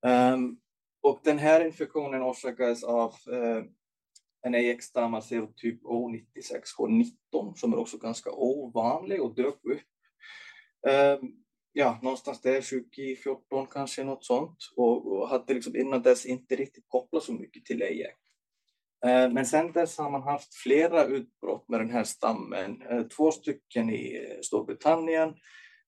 Um, 0.05 0.59
och 1.01 1.19
den 1.23 1.39
här 1.39 1.65
infektionen 1.65 2.23
orsakades 2.23 2.83
av 2.83 3.15
uh, 3.29 3.63
en 4.41 4.55
AX-stamma 4.55 5.21
serotyp 5.21 5.83
O96H19 5.83 7.53
som 7.55 7.73
är 7.73 7.77
också 7.77 7.97
ganska 7.97 8.31
ovanlig 8.31 9.21
och 9.21 9.35
dök 9.35 9.55
upp 9.63 9.81
um, 11.21 11.43
ja, 11.73 11.99
någonstans 12.01 12.41
där 12.41 12.61
2014 12.61 13.67
kanske 13.67 14.03
något 14.03 14.25
sånt 14.25 14.57
och, 14.75 15.07
och 15.11 15.29
hade 15.29 15.53
liksom 15.53 15.75
innan 15.75 16.01
dess 16.01 16.25
inte 16.25 16.55
riktigt 16.55 16.85
kopplat 16.87 17.23
så 17.23 17.33
mycket 17.33 17.65
till 17.65 17.83
AX. 17.83 18.15
Uh, 19.05 19.11
ehm, 19.11 19.33
men 19.33 19.45
sen 19.45 19.71
dess 19.71 19.97
har 19.97 20.11
man 20.11 20.23
haft 20.23 20.55
flera 20.55 21.05
utbrott 21.05 21.69
med 21.69 21.79
den 21.79 21.89
här 21.89 22.03
stammen. 22.03 22.83
Två 23.17 23.31
stycken 23.31 23.89
i 23.89 24.37
Storbritannien, 24.41 25.33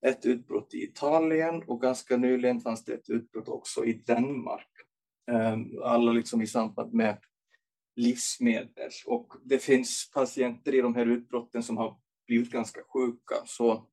ett 0.05 0.25
utbrott 0.25 0.73
i 0.73 0.83
Italien 0.83 1.63
och 1.67 1.81
ganska 1.81 2.17
nyligen 2.17 2.61
fanns 2.61 2.85
det 2.85 2.93
ett 2.93 3.09
utbrott 3.09 3.47
också 3.47 3.85
i 3.85 3.93
Danmark. 3.93 4.69
Ehm, 5.31 5.81
alla 5.83 6.11
liksom 6.11 6.41
i 6.41 6.47
samband 6.47 6.93
med 6.93 7.17
livsmedel. 7.95 8.91
Och 9.05 9.33
det 9.45 9.59
finns 9.59 10.11
patienter 10.13 10.75
i 10.75 10.81
de 10.81 10.95
här 10.95 11.05
utbrotten 11.05 11.63
som 11.63 11.77
har 11.77 11.97
blivit 12.27 12.51
ganska 12.51 12.81
sjuka. 12.93 13.35
Så, 13.45 13.87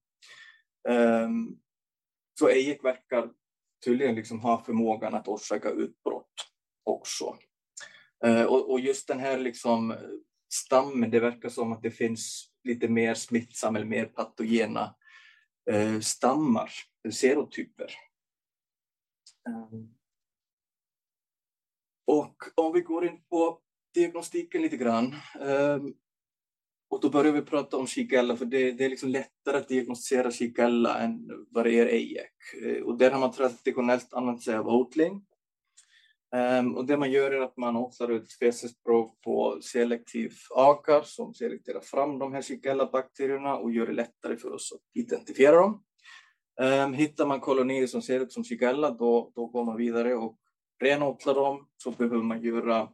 um, 0.88 1.58
så 2.38 2.49
EIEC 2.49 2.84
verkar 2.84 3.30
tydligen 3.84 4.14
liksom 4.14 4.40
ha 4.40 4.64
förmågan 4.64 5.14
att 5.14 5.28
orsaka 5.28 5.70
utbrott 5.70 6.32
också. 6.84 7.37
Uh, 8.26 8.42
och, 8.42 8.70
och, 8.70 8.80
just 8.80 9.08
den 9.08 9.20
här 9.20 9.38
liksom 9.38 9.94
stammen, 10.54 11.11
det 11.11 11.20
verkar 11.20 11.49
som 11.49 11.73
att 11.73 11.82
det 11.82 11.90
finns 11.90 12.50
lite 12.64 12.88
mer 12.88 13.14
smittsamma 13.14 13.78
eller 13.78 13.88
mer 13.88 14.06
patogena 14.06 14.94
Eh, 15.71 16.00
stammar, 16.00 16.71
serotyper. 17.12 17.90
Ehm. 19.49 19.94
Och 22.06 22.37
om 22.54 22.73
vi 22.73 22.80
går 22.80 23.06
in 23.06 23.23
på 23.30 23.61
diagnostiken 23.94 24.62
lite 24.62 24.76
grann. 24.76 25.14
Ehm, 25.40 25.94
och 26.88 27.00
då 27.00 27.11
börjar 27.11 27.33
vi 27.33 27.42
prata 27.42 27.76
om 27.76 27.87
Shigella, 27.87 28.37
för 28.37 28.44
det, 28.44 28.73
det, 28.73 28.85
är 28.85 28.88
liksom 28.88 29.09
lättare 29.09 29.56
att 29.56 29.68
diagnostisera 29.68 30.30
Shigella 30.30 30.99
än 30.99 31.30
vad 31.50 31.64
det 31.64 31.78
är 31.78 31.87
ejek. 31.87 32.33
Eh, 32.62 32.83
och 32.83 32.99
där 32.99 33.11
har 33.11 33.21
man 33.21 33.33
traditionellt 33.33 34.14
använt 34.14 34.42
sig 34.42 34.56
av 34.56 34.68
odling. 34.68 35.26
Um, 36.35 36.76
och 36.76 36.87
det 36.87 36.97
man 36.97 37.11
gör 37.11 37.31
är 37.31 37.41
att 37.41 37.57
man 37.57 37.76
odlar 37.76 38.11
ut 38.11 38.33
fecesprov 38.33 39.11
på 39.25 39.59
selektiv 39.62 40.33
akar 40.57 41.03
som 41.03 41.35
selekterar 41.35 41.81
fram 41.81 42.19
de 42.19 42.33
här 42.33 42.43
Shigella-bakterierna 42.43 43.57
och 43.57 43.73
gör 43.73 43.87
det 43.87 43.93
lättare 43.93 44.37
för 44.37 44.53
oss 44.53 44.73
att 44.73 44.81
identifiera 44.95 45.57
dem. 45.57 45.83
Um, 46.61 46.93
hittar 46.93 47.26
man 47.26 47.41
kolonier 47.41 47.87
som 47.87 48.03
ser 48.03 48.21
ut 48.21 48.33
som 48.33 48.45
Shigella, 48.45 48.91
då, 48.91 49.33
då 49.35 49.47
går 49.47 49.64
man 49.64 49.76
vidare 49.76 50.14
och 50.14 50.38
renodlar 50.83 51.35
dem. 51.35 51.69
Så 51.76 51.91
behöver 51.91 52.23
man 52.23 52.43
göra 52.43 52.88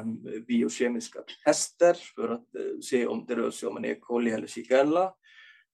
um, 0.00 0.44
biokemiska 0.46 1.18
tester 1.44 1.96
för 2.14 2.28
att 2.28 2.46
uh, 2.58 2.80
se 2.80 3.06
om 3.06 3.24
det 3.28 3.34
rör 3.34 3.50
sig 3.50 3.68
om 3.68 3.76
en 3.76 3.84
E. 3.84 3.94
coli 4.00 4.30
eller 4.30 4.46
Shigella. 4.46 5.14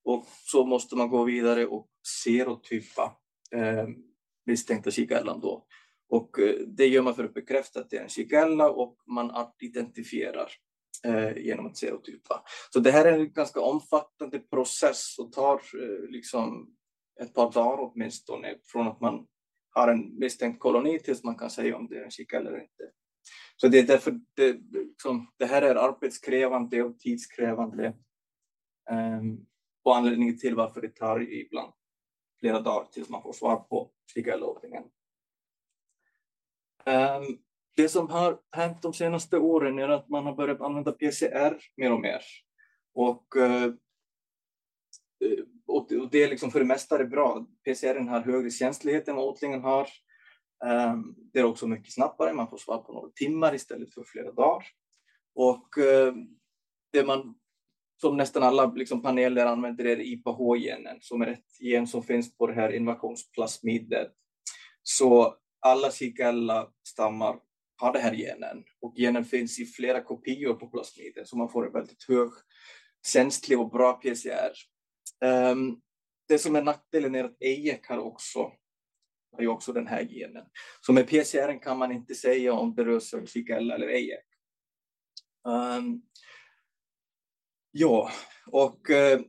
Och 0.05 0.27
så 0.45 0.67
måste 0.67 0.97
man 0.97 1.11
gå 1.11 1.25
vidare 1.25 1.67
och 1.67 1.89
serotypa 2.25 3.17
um, 3.55 3.97
misstänkta 4.47 4.91
Shigellan 4.91 5.41
då 5.41 5.67
och 6.11 6.39
eh, 6.39 6.55
det 6.67 6.87
gör 6.87 7.03
man 7.03 7.15
för 7.15 7.25
att 7.25 7.35
bekräfta 7.35 7.81
att 7.81 7.91
det 7.91 7.97
är 7.97 8.03
en 8.03 8.09
shigella 8.09 8.71
och 8.71 8.97
man 9.07 9.33
identifierar 9.61 10.53
eh, 11.05 11.39
genom 11.39 11.67
att 11.67 11.77
serotypa. 11.77 12.43
Så 12.73 12.81
det 12.81 12.91
här 12.91 13.05
är 13.05 13.19
en 13.19 13.33
ganska 13.33 13.61
omfattande 13.61 14.39
process 14.39 15.19
och 15.19 15.33
tar 15.33 15.55
eh, 15.55 16.11
liksom 16.11 16.75
ett 17.21 17.35
par 17.35 17.53
dagar 17.53 17.79
åtminstone 17.81 18.59
från 18.65 18.89
att 18.89 19.01
man 19.01 19.27
har 19.71 19.89
en 19.89 20.19
misstänkt 20.19 20.61
koloni 20.61 20.99
tills 20.99 21.25
man 21.25 21.37
kan 21.37 21.51
säga 21.51 21.77
om 21.77 21.89
det 21.89 21.99
är 21.99 22.05
en 22.05 22.11
shigella 22.11 22.51
eller 22.51 22.63
inte. 22.63 22.91
Så 23.57 23.69
det 23.69 23.79
är 23.79 23.87
därför 23.87 24.21
det, 24.35 24.53
liksom, 24.73 25.33
det 25.39 25.47
här 25.47 25.63
är 25.63 25.75
arbetskrävande 25.75 26.83
och 26.83 26.99
tidskrävande. 26.99 27.87
eh, 28.91 29.21
och 29.85 29.97
anledningen 29.97 30.39
till 30.39 30.55
varför 30.55 30.81
det 30.81 30.97
tar 30.97 31.33
ibland 31.33 31.73
flera 32.41 32.61
dagar 32.61 32.89
tills 32.93 33.09
man 33.09 33.23
får 33.23 33.33
svar 33.33 33.57
på 33.57 33.91
shigella 34.15 34.47
Ehm, 36.85 37.23
det 37.77 37.89
som 37.89 38.09
har 38.09 38.39
hänt 38.53 38.83
de 38.83 38.93
senaste 38.93 39.39
åren 39.39 39.79
är 39.79 39.89
att 39.89 40.09
man 40.09 40.25
har 40.27 40.35
börjat 40.35 40.61
använda 40.61 40.93
PCR 40.93 41.59
mer 41.77 41.93
och 41.93 42.01
mer. 42.01 42.23
Eh, 43.37 43.71
och, 45.67 45.93
och 45.93 46.11
det 46.11 46.23
är 46.23 46.29
liksom 46.29 46.51
för 46.51 46.59
det 46.59 46.65
mesta 46.65 46.99
är 46.99 47.05
bra. 47.05 47.47
PCR 47.65 48.09
har 48.09 48.21
högre 48.21 48.51
känslighet 48.51 49.09
än 49.09 49.17
vad 49.17 49.29
odlingen 49.29 49.61
har. 49.61 49.89
Ehm, 50.65 51.15
det 51.33 51.39
är 51.39 51.45
också 51.45 51.67
mycket 51.67 51.93
snabbare, 51.93 52.35
man 52.35 52.51
får 52.51 52.59
svar 52.59 52.79
på 52.79 52.93
några 52.93 53.11
timmar 53.11 53.55
istället 53.55 53.95
för 53.95 54.05
flera 54.05 54.33
dagar. 54.33 54.67
Och 55.35 55.79
eh, 55.79 56.15
det 56.93 57.07
man 57.07 57.35
som 58.01 58.17
nästan 58.17 58.43
alla 58.43 58.67
liksom, 58.67 59.03
paneler 59.03 59.47
använder 59.47 59.85
är 59.85 60.01
IPH-genen, 60.01 60.99
som 61.01 61.23
är 61.23 61.27
ett 61.27 61.61
gen 61.61 61.87
som 61.87 62.03
finns 62.03 62.37
på 62.37 62.47
det 62.47 62.55
här 62.55 62.73
invasionsplasmidet. 62.73 64.13
Så 64.83 65.37
alla 65.61 65.91
Shigella-stammar 65.91 67.41
har 67.77 67.93
den 67.93 68.03
här 68.03 68.15
genen 68.15 68.65
och 68.81 68.95
genen 68.97 69.25
finns 69.25 69.59
i 69.59 69.67
flera 69.67 70.01
kopior 70.01 70.55
på 70.55 70.69
plasmiden, 70.69 71.27
så 71.27 71.37
man 71.37 71.49
får 71.49 71.67
en 71.67 71.73
väldigt 71.73 72.05
hög 72.09 72.31
känslig 73.07 73.61
och 73.61 73.71
bra 73.71 73.93
PCR. 73.93 74.53
Um, 75.25 75.31
ehm, 75.31 75.77
det 76.29 76.39
som 76.39 76.57
är 76.57 76.63
nackdelen 76.63 77.15
är 77.15 77.25
att 77.25 77.43
EJEC 77.43 77.81
har 77.89 77.99
också, 77.99 78.53
har 79.37 79.41
ju 79.41 79.49
också 79.49 79.73
den 79.73 79.87
här 79.87 80.05
genen. 80.05 80.47
Så 80.81 80.93
med 80.93 81.09
PCR 81.09 81.63
kan 81.63 81.79
man 81.79 81.93
inte 81.93 82.15
säga 82.15 82.53
om 82.53 82.75
det 82.75 82.85
rör 82.85 83.01
sig 83.01 83.21
om 83.21 83.27
Shigella 83.27 83.75
eller 83.75 83.89
EJEC. 83.89 84.25
Um, 85.45 86.03
ja, 87.71 88.11
och 88.47 88.91
uh, 88.91 89.21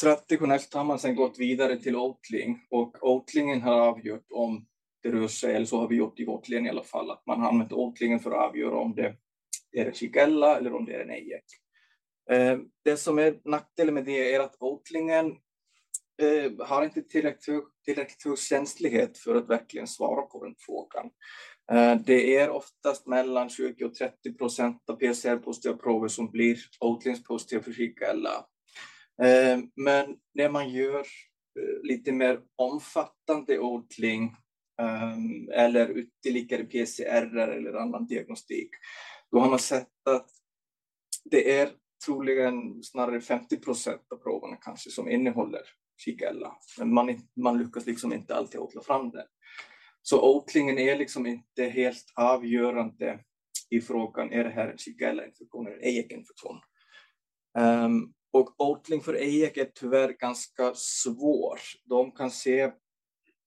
traditionellt 0.00 0.74
har 0.74 0.84
man 0.84 0.98
sedan 0.98 1.16
gått 1.16 1.38
vidare 1.38 1.76
till 1.76 1.96
Oatling 1.96 2.66
och 2.70 2.96
Oatlingen 3.00 3.62
har 3.62 3.80
avgjort 3.80 4.26
om 4.30 4.66
det 5.06 5.12
rör 5.12 5.28
sig, 5.28 5.54
eller 5.54 5.66
så 5.66 5.78
har 5.78 5.88
vi 5.88 5.96
gjort 5.96 6.20
i 6.20 6.24
vårt 6.24 6.48
län 6.48 6.66
i 6.66 6.70
alla 6.70 6.84
fall, 6.84 7.10
att 7.10 7.26
man 7.26 7.40
har 7.40 7.48
använt 7.48 7.72
åtlingen 7.72 8.20
för 8.20 8.30
att 8.30 8.48
avgöra 8.48 8.78
om 8.78 8.94
det 8.94 9.16
är 9.72 9.86
en 9.86 9.94
chigella 9.94 10.56
eller 10.56 10.74
om 10.74 10.84
det 10.84 10.94
är 10.94 11.00
en 11.00 11.10
ejek. 11.10 11.44
Eh, 12.30 12.58
det 12.84 12.96
som 12.96 13.18
är 13.18 13.40
nackdelen 13.44 13.94
med 13.94 14.04
det 14.04 14.34
är 14.34 14.40
att 14.40 14.56
åtlingen 14.62 15.26
eh, 16.22 16.66
har 16.66 16.84
inte 16.84 17.02
tillräckligt, 17.02 17.64
tillräckligt 17.84 18.24
hög 18.24 18.38
känslighet 18.38 19.18
för 19.18 19.34
att 19.34 19.50
verkligen 19.50 19.86
svara 19.86 20.22
på 20.22 20.44
den 20.44 20.54
frågan. 20.58 21.10
Eh, 21.72 22.00
det 22.06 22.36
är 22.36 22.50
oftast 22.50 23.06
mellan 23.06 23.48
20 23.48 23.84
och 23.84 23.94
30 23.94 24.34
procent 24.34 24.90
av 24.90 24.96
PCR-positiva 24.96 25.76
prover 25.76 26.08
som 26.08 26.30
blir 26.30 26.58
åtlingspositiva 26.80 27.62
för 27.62 27.72
chigella. 27.72 28.46
Men 29.76 30.16
när 30.34 30.50
man 30.50 30.70
gör 30.70 31.06
lite 31.82 32.12
mer 32.12 32.40
omfattande 32.56 33.58
odling 33.58 34.36
Ehm, 34.82 35.48
eller 35.50 35.98
ytterligare 35.98 36.64
PCR 36.64 37.38
eller 37.38 37.74
annan 37.74 38.06
diagnostik, 38.06 38.70
då 39.30 39.38
har 39.40 39.50
man 39.50 39.58
sett 39.58 40.08
att 40.08 40.30
det 41.24 41.58
är 41.58 41.70
troligen 42.06 42.82
snarare 42.82 43.20
50 43.20 43.56
procent 43.56 44.12
av 44.12 44.16
proverna 44.16 44.56
kanske 44.56 44.90
som 44.90 45.08
innehåller 45.08 45.62
Shigella. 46.04 46.56
Men 46.78 46.94
man, 46.94 47.18
man 47.36 47.58
lyckas 47.58 47.86
liksom 47.86 48.12
inte 48.12 48.34
alltid 48.34 48.60
odla 48.60 48.80
fram 48.80 49.10
det. 49.10 49.26
Så 50.02 50.36
odlingen 50.36 50.78
är 50.78 50.98
liksom 50.98 51.26
inte 51.26 51.64
helt 51.64 52.12
avgörande 52.14 53.20
i 53.70 53.80
frågan, 53.80 54.32
är 54.32 54.44
det 54.44 54.50
här 54.50 54.68
en 54.68 54.78
Shigella-infektion 54.78 55.66
eller 55.66 55.84
EJEC-infektion? 55.84 56.60
Um, 57.58 57.64
ehm, 57.64 58.12
och 58.32 58.60
odling 58.60 59.00
för 59.00 59.14
EJEC 59.14 59.56
är 59.56 59.70
tyvärr 59.74 60.12
ganska 60.12 60.72
svår. 60.74 61.58
De 61.84 62.12
kan 62.12 62.30
se 62.30 62.72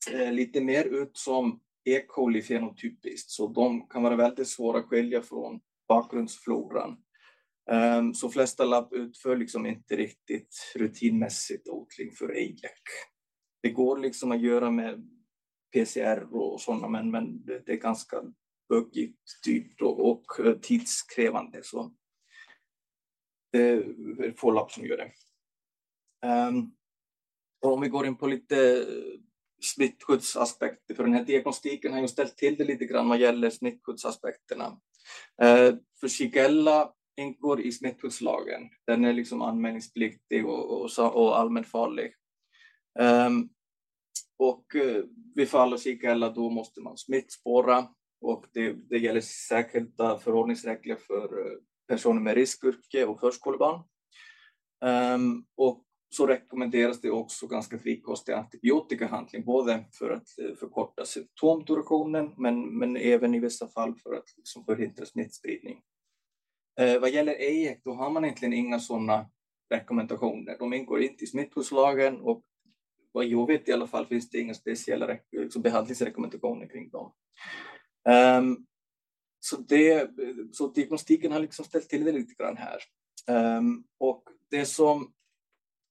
Eh, 0.08 0.32
lite 0.32 0.62
mer 0.62 0.86
ut 0.86 1.18
som 1.18 1.60
E. 1.86 2.01
coli 2.08 2.41
fenotypiskt, 2.41 3.29
så 3.29 3.48
de 3.48 3.88
kan 3.88 4.03
vara 4.03 4.15
väldigt 4.15 4.48
svåra 4.48 4.79
att 4.79 4.86
skilja 4.86 5.22
från 5.22 5.60
bakgrundsfloran. 5.88 6.98
Ehm, 7.72 8.13
så 8.13 8.29
flesta 8.29 8.65
labb 8.65 8.94
utför 8.94 9.38
liksom 9.38 9.65
inte 9.65 9.96
riktigt 9.96 10.74
rutinmässigt 10.75 11.68
odling 11.68 12.12
för 12.12 12.38
EJEC. 12.38 12.82
Det 13.62 13.70
går 13.70 13.98
liksom 13.98 14.32
att 14.32 14.41
göra 14.41 14.72
med 14.72 15.10
PCR 15.74 16.36
och 16.36 16.62
sådana, 16.62 16.88
men, 16.88 17.12
men 17.12 17.46
det 17.46 17.70
är 17.70 17.77
ganska 17.77 18.24
bökigt, 18.70 19.20
dyrt 19.46 19.82
och, 19.82 20.10
och 20.10 20.46
eh, 20.46 20.53
tidskrävande. 20.53 21.60
Så 21.63 21.96
det 23.51 23.70
är 23.70 24.34
få 24.38 24.51
labb 24.51 24.72
som 24.72 24.86
gör 24.86 24.98
det. 24.98 25.12
Um, 26.27 26.75
om 27.62 27.82
vi 27.82 27.89
går 27.89 28.06
in 28.06 28.18
på 28.18 28.27
lite 28.27 28.86
smittskyddsaspekter, 29.62 30.96
för 30.96 31.04
den 31.04 31.13
här 31.13 31.24
diagnostiken 31.24 31.94
har 31.94 32.01
ju 32.01 32.08
ställt 32.08 32.38
till 32.38 32.56
det 32.56 32.63
lite 32.63 32.86
grann 32.86 33.10
vad 33.10 33.20
gäller 33.20 33.50
smittskyddsaspekterna. 33.50 34.65
Eh, 35.41 35.76
för 36.00 36.08
Shigella 36.08 36.93
ingår 37.17 37.62
i 37.62 37.72
smittskyddslagen. 37.72 38.62
Den 38.88 39.06
är 39.06 39.13
liksom 39.13 39.41
anmälningspliktig 39.41 40.45
och, 40.45 40.82
och, 40.82 41.15
och 41.15 41.39
allmänt 41.39 41.67
farlig. 41.67 42.13
Um, 43.00 43.50
och 44.38 44.76
ehm, 44.76 44.95
eh, 44.95 45.04
vid 45.36 45.50
fall 45.50 45.74
av 45.74 45.80
Shigella 45.80 46.30
då 46.30 46.50
måste 46.50 46.82
man 46.82 46.98
smittspåra 46.98 47.88
och 48.22 48.45
det, 48.54 48.74
det 48.89 48.98
gäller 48.98 49.22
särskilda 49.22 50.19
förordningsregler 50.19 50.95
för 50.95 51.24
eh, 51.24 51.58
personer 51.88 52.22
med 52.22 52.36
riskyrke 52.36 53.06
och 53.06 53.19
förskolebarn. 53.19 53.84
Um, 54.86 55.45
och 55.58 55.86
så 56.10 56.28
rekommenderas 56.28 57.02
det 57.02 57.12
också 57.12 57.48
ganska 57.48 57.80
frikostig 57.80 58.34
antibiotikahandling, 58.34 59.45
både 59.45 59.86
för 59.93 60.10
att 60.10 60.39
eh, 60.39 60.56
förkorta 60.56 61.06
symptomdurationen 61.06 62.34
men, 62.38 62.78
men 62.78 62.98
även 62.98 63.36
i 63.36 63.39
vissa 63.39 63.67
fall 63.67 63.95
för 63.95 64.13
att 64.13 64.38
liksom 64.38 64.65
förhindra 64.65 65.06
smittspridning. 65.06 65.82
Eh, 66.80 67.00
vad 67.00 67.10
gäller 67.10 67.34
EIEC, 67.34 67.78
då 67.84 67.93
har 67.93 68.10
man 68.10 68.26
egentligen 68.26 68.54
inga 68.54 68.80
sådana 68.80 69.30
rekommendationer. 69.69 70.58
De 70.60 70.74
ingår 70.74 71.02
inte 71.02 71.24
i 71.24 71.28
smittskyddslagen 71.28 72.22
och 72.22 72.43
vad 73.12 73.26
jag 73.26 73.48
vet 73.48 73.69
i 73.69 73.74
alla 73.74 73.88
fall 73.88 74.06
finns 74.06 74.30
det 74.30 74.39
inga 74.39 74.54
speciella 74.54 75.17
liksom 75.32 75.62
behandlingsrekommendationer 75.62 76.67
kring 76.67 76.89
dem. 76.89 77.13
Um, 78.38 78.65
så, 79.39 79.58
det, 79.58 80.10
så 80.52 80.67
diagnostiken 80.67 81.32
har 81.32 81.39
liksom 81.39 81.65
ställt 81.65 81.89
till 81.89 82.06
det 82.06 82.12
lite 82.12 82.34
grann 82.34 82.58
här. 82.58 82.80
Um, 83.58 83.84
och 84.00 84.24
det 84.52 84.65
som 84.65 85.13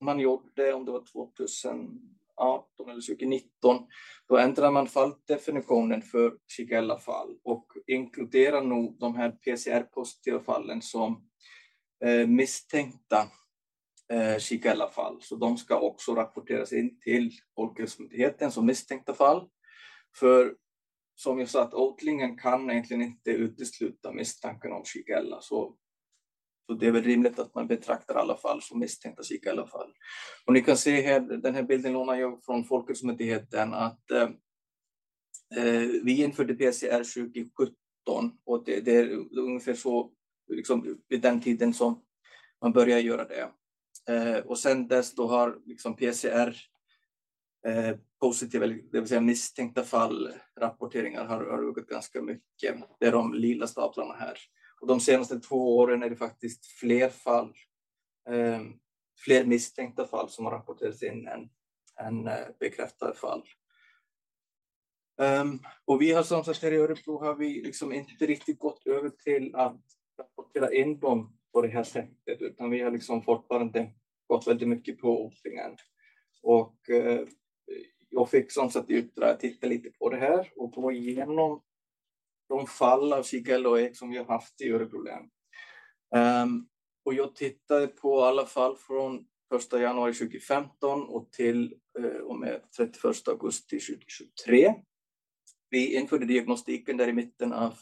man 0.00 0.20
gjorde, 0.20 0.72
om 0.72 0.84
det 0.84 0.92
var 0.92 1.04
2018 1.12 2.90
eller 2.90 3.06
2019, 3.06 3.86
då 4.28 4.36
ändrade 4.36 4.70
man 4.70 4.86
falldefinitionen 4.86 6.02
för 6.02 6.38
Shigella-fall 6.56 7.36
och 7.44 7.66
inkluderar 7.86 8.62
nog 8.62 8.98
de 8.98 9.16
här 9.16 9.30
PCR-positiva 9.30 10.40
fallen 10.40 10.82
som 10.82 11.28
eh, 12.04 12.26
misstänkta 12.26 13.28
eh, 14.12 14.38
Shigella-fall. 14.38 15.18
Så 15.22 15.36
de 15.36 15.56
ska 15.56 15.80
också 15.80 16.14
rapporteras 16.14 16.72
in 16.72 17.00
till 17.00 17.32
Folkhälsomyndigheten 17.54 18.52
som 18.52 18.66
misstänkta 18.66 19.14
fall. 19.14 19.48
För 20.16 20.54
som 21.14 21.38
jag 21.38 21.48
sa, 21.48 21.62
att 21.62 21.74
odlingen 21.74 22.36
kan 22.36 22.70
egentligen 22.70 23.02
inte 23.02 23.30
utesluta 23.30 24.12
misstanken 24.12 24.72
om 24.72 24.84
Shigella. 24.84 25.40
Så, 25.40 25.76
så 26.68 26.74
det 26.74 26.86
är 26.86 26.92
väl 26.92 27.02
rimligt 27.02 27.38
att 27.38 27.54
man 27.54 27.66
betraktar 27.66 28.14
alla 28.14 28.36
fall 28.36 28.62
som 28.62 28.78
misstänkta 28.78 29.22
psyk 29.22 29.46
i 29.46 29.48
alla 29.48 29.66
fall. 29.66 29.92
Och 30.46 30.52
ni 30.52 30.62
kan 30.62 30.76
se 30.76 31.00
här, 31.00 31.20
den 31.20 31.54
här 31.54 31.62
bilden 31.62 31.92
lånar 31.92 32.14
jag 32.14 32.44
från 32.44 32.64
Folkhälsomyndigheten, 32.64 33.74
att 33.74 34.10
eh, 34.10 34.28
eh, 35.56 35.88
vi 36.04 36.22
införde 36.22 36.54
PCR 36.54 37.24
2017 37.24 37.74
och 38.44 38.64
det, 38.64 38.80
det 38.80 38.96
är 38.96 39.38
ungefär 39.38 39.74
så, 39.74 40.10
liksom, 40.48 40.98
vid 41.08 41.20
den 41.20 41.40
tiden 41.40 41.74
som 41.74 42.02
man 42.62 42.72
börjar 42.72 42.98
göra 42.98 43.24
det. 43.24 43.50
Eh, 44.08 44.38
och 44.38 44.58
sen 44.58 44.88
dess 44.88 45.14
då 45.14 45.26
har 45.26 45.58
liksom 45.64 45.96
PCR 45.96 46.56
eh, 47.66 47.96
positiva, 48.20 48.66
det 48.66 49.00
vill 49.00 49.08
säga 49.08 49.20
misstänkta 49.20 49.84
fall, 49.84 50.32
rapporteringar 50.60 51.24
har, 51.24 51.44
har 51.44 51.70
ökat 51.70 51.86
ganska 51.86 52.22
mycket. 52.22 52.76
Det 53.00 53.06
är 53.06 53.12
de 53.12 53.34
lila 53.34 53.66
staplarna 53.66 54.14
här. 54.14 54.38
Och 54.80 54.86
de 54.86 55.00
senaste 55.00 55.40
två 55.40 55.78
åren 55.78 56.02
är 56.02 56.10
det 56.10 56.16
faktiskt 56.16 56.66
fler 56.66 57.08
fall, 57.08 57.54
eh, 58.28 58.60
fler 59.24 59.44
misstänkta 59.44 60.06
fall 60.06 60.30
som 60.30 60.44
har 60.44 60.52
rapporterats 60.52 61.02
in 61.02 61.28
än, 61.28 61.48
än 62.00 62.28
eh, 62.28 62.46
bekräftade 62.60 63.14
fall. 63.14 63.42
Um, 65.20 65.58
och 65.84 66.02
vi 66.02 66.12
har 66.12 66.22
som 66.22 66.44
sagt 66.44 66.62
här 66.62 66.72
i 66.72 66.76
Örebro 66.76 67.18
har 67.24 67.34
vi 67.34 67.62
liksom 67.62 67.92
inte 67.92 68.26
riktigt 68.26 68.58
gått 68.58 68.86
över 68.86 69.08
till 69.08 69.54
att 69.54 69.80
rapportera 70.18 70.72
in 70.72 70.98
dem 70.98 71.38
på 71.52 71.62
det 71.62 71.68
här 71.68 71.82
sättet, 71.82 72.42
utan 72.42 72.70
vi 72.70 72.80
har 72.80 72.90
liksom 72.90 73.22
fortfarande 73.22 73.92
gått 74.26 74.46
väldigt 74.46 74.68
mycket 74.68 75.00
på 75.00 75.24
odlingen. 75.24 75.76
Och 76.42 76.90
eh, 76.90 77.26
jag 78.10 78.30
fick 78.30 78.52
som 78.52 78.70
sagt 78.70 78.90
i 78.90 79.00
uppdrag 79.00 79.30
att 79.30 79.40
titta 79.40 79.66
lite 79.66 79.90
på 79.90 80.10
det 80.10 80.16
här 80.16 80.52
och 80.56 80.72
gå 80.72 80.92
igenom 80.92 81.62
de 82.48 82.66
fall 82.66 83.12
av 83.12 83.22
Shigella 83.22 83.68
och 83.68 83.80
ek 83.80 83.96
som 83.96 84.10
vi 84.10 84.18
har 84.18 84.24
haft 84.24 84.60
i 84.60 84.70
Örebro 84.70 85.02
län. 85.02 85.30
Um, 86.44 86.68
och 87.04 87.14
jag 87.14 87.34
tittade 87.34 87.86
på 87.86 88.24
alla 88.24 88.46
fall 88.46 88.76
från 88.76 89.26
1 89.54 89.72
januari 89.72 90.14
2015 90.14 91.02
och 91.02 91.32
till 91.32 91.74
uh, 91.98 92.20
och 92.20 92.38
med 92.38 92.62
31 92.76 93.28
augusti 93.28 93.80
2023. 93.80 94.74
Vi 95.70 95.94
införde 95.94 96.26
diagnostiken 96.26 96.96
där 96.96 97.08
i 97.08 97.12
mitten 97.12 97.52
av 97.52 97.74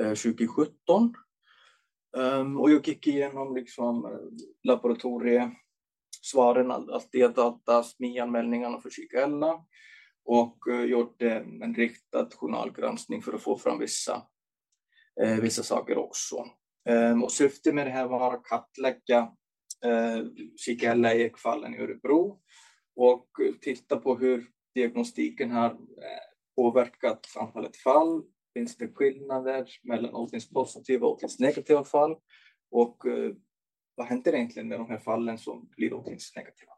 uh, 0.00 0.14
2017 0.14 1.14
Um, 2.16 2.60
och 2.60 2.70
jag 2.70 2.88
gick 2.88 3.06
igenom 3.06 3.56
liksom, 3.56 4.04
uh, 4.04 4.20
laboratoriesvaren, 4.62 6.70
alltid 6.70 7.34
data, 7.34 7.82
SMI-anmälningarna 7.82 8.80
för 8.80 8.90
Shigella 8.90 9.64
och 10.24 10.68
eh, 10.68 10.84
gjorde 10.84 11.30
eh, 11.30 11.36
en 11.36 11.74
riktad 11.74 12.28
journalgranskning 12.30 13.22
för 13.22 13.32
att 13.32 13.42
få 13.42 13.58
fram 13.58 13.78
vissa, 13.78 14.26
eh, 15.22 15.36
vissa 15.36 15.62
saker 15.62 15.98
också. 15.98 16.46
Ehm, 16.88 17.22
och 17.22 17.32
syftet 17.32 17.74
med 17.74 17.86
det 17.86 17.90
här 17.90 18.06
var 18.06 18.34
att 18.34 18.44
kartlägga 18.44 19.32
Shigella 20.66 21.14
EEC-fallen 21.14 21.74
i 21.74 21.78
Örebro 21.78 22.40
och 22.96 23.28
titta 23.60 23.96
på 23.96 24.16
hur 24.16 24.46
diagnostiken 24.74 25.50
har 25.50 25.78
påverkat 26.56 27.26
antalet 27.36 27.76
fall. 27.76 28.22
Finns 28.54 28.76
det 28.76 28.94
skillnader 28.94 29.68
mellan 29.82 30.14
åldringspositiva 30.14 31.06
och 31.06 31.12
åldringsnegativa 31.12 31.84
fall? 31.84 32.16
Och 32.70 33.06
eh, 33.06 33.32
vad 33.94 34.06
händer 34.06 34.34
egentligen 34.34 34.68
med 34.68 34.80
de 34.80 34.90
här 34.90 34.98
fallen 34.98 35.38
som 35.38 35.68
blir 35.76 35.92
åldringsnegativa? 35.92 36.72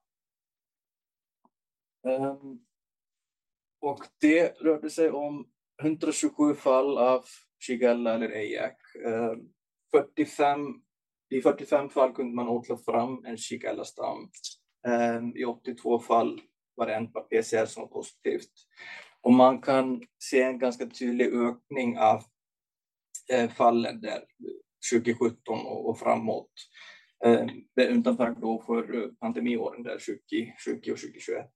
Um, 2.03 2.13
ehm, 2.13 2.59
och 3.85 4.07
det 4.21 4.61
rörde 4.61 4.91
sig 4.91 5.11
om 5.11 5.47
127 5.83 6.55
fall 6.55 6.99
av 6.99 7.25
Shigella 7.67 8.15
eller 8.15 8.29
ejak. 8.29 8.77
45, 9.91 10.61
eh, 10.61 11.39
I 11.39 11.43
45 11.43 11.91
fall 11.91 12.13
kunde 12.13 12.35
man 12.35 12.49
odla 12.49 12.77
fram 12.77 13.25
en 13.25 13.37
Shigella-stam. 13.37 14.31
Eh, 14.87 15.41
I 15.41 15.45
82 15.45 15.99
fall 15.99 16.41
var 16.75 16.87
det 16.87 16.95
en 16.95 17.07
PCR 17.07 17.67
som 17.67 17.81
var 17.83 17.89
positivt. 17.89 18.51
Och 19.21 19.33
man 19.33 19.61
kan 19.61 20.03
se 20.19 20.43
en 20.43 20.59
ganska 20.59 20.87
tydlig 20.87 21.27
ökning 21.27 21.99
av 21.99 22.23
eh, 23.33 23.51
fallen 23.51 24.01
där 24.01 24.25
2017 24.93 25.37
och, 25.49 25.89
och 25.89 25.99
framåt. 25.99 26.51
Det 27.21 27.61
med 27.77 27.93
undantag 27.93 28.41
då 28.41 28.63
för 28.67 29.09
pandemiåren 29.21 29.83
där 29.83 29.99
2020 29.99 30.93
och 30.93 30.99
2021. 30.99 31.47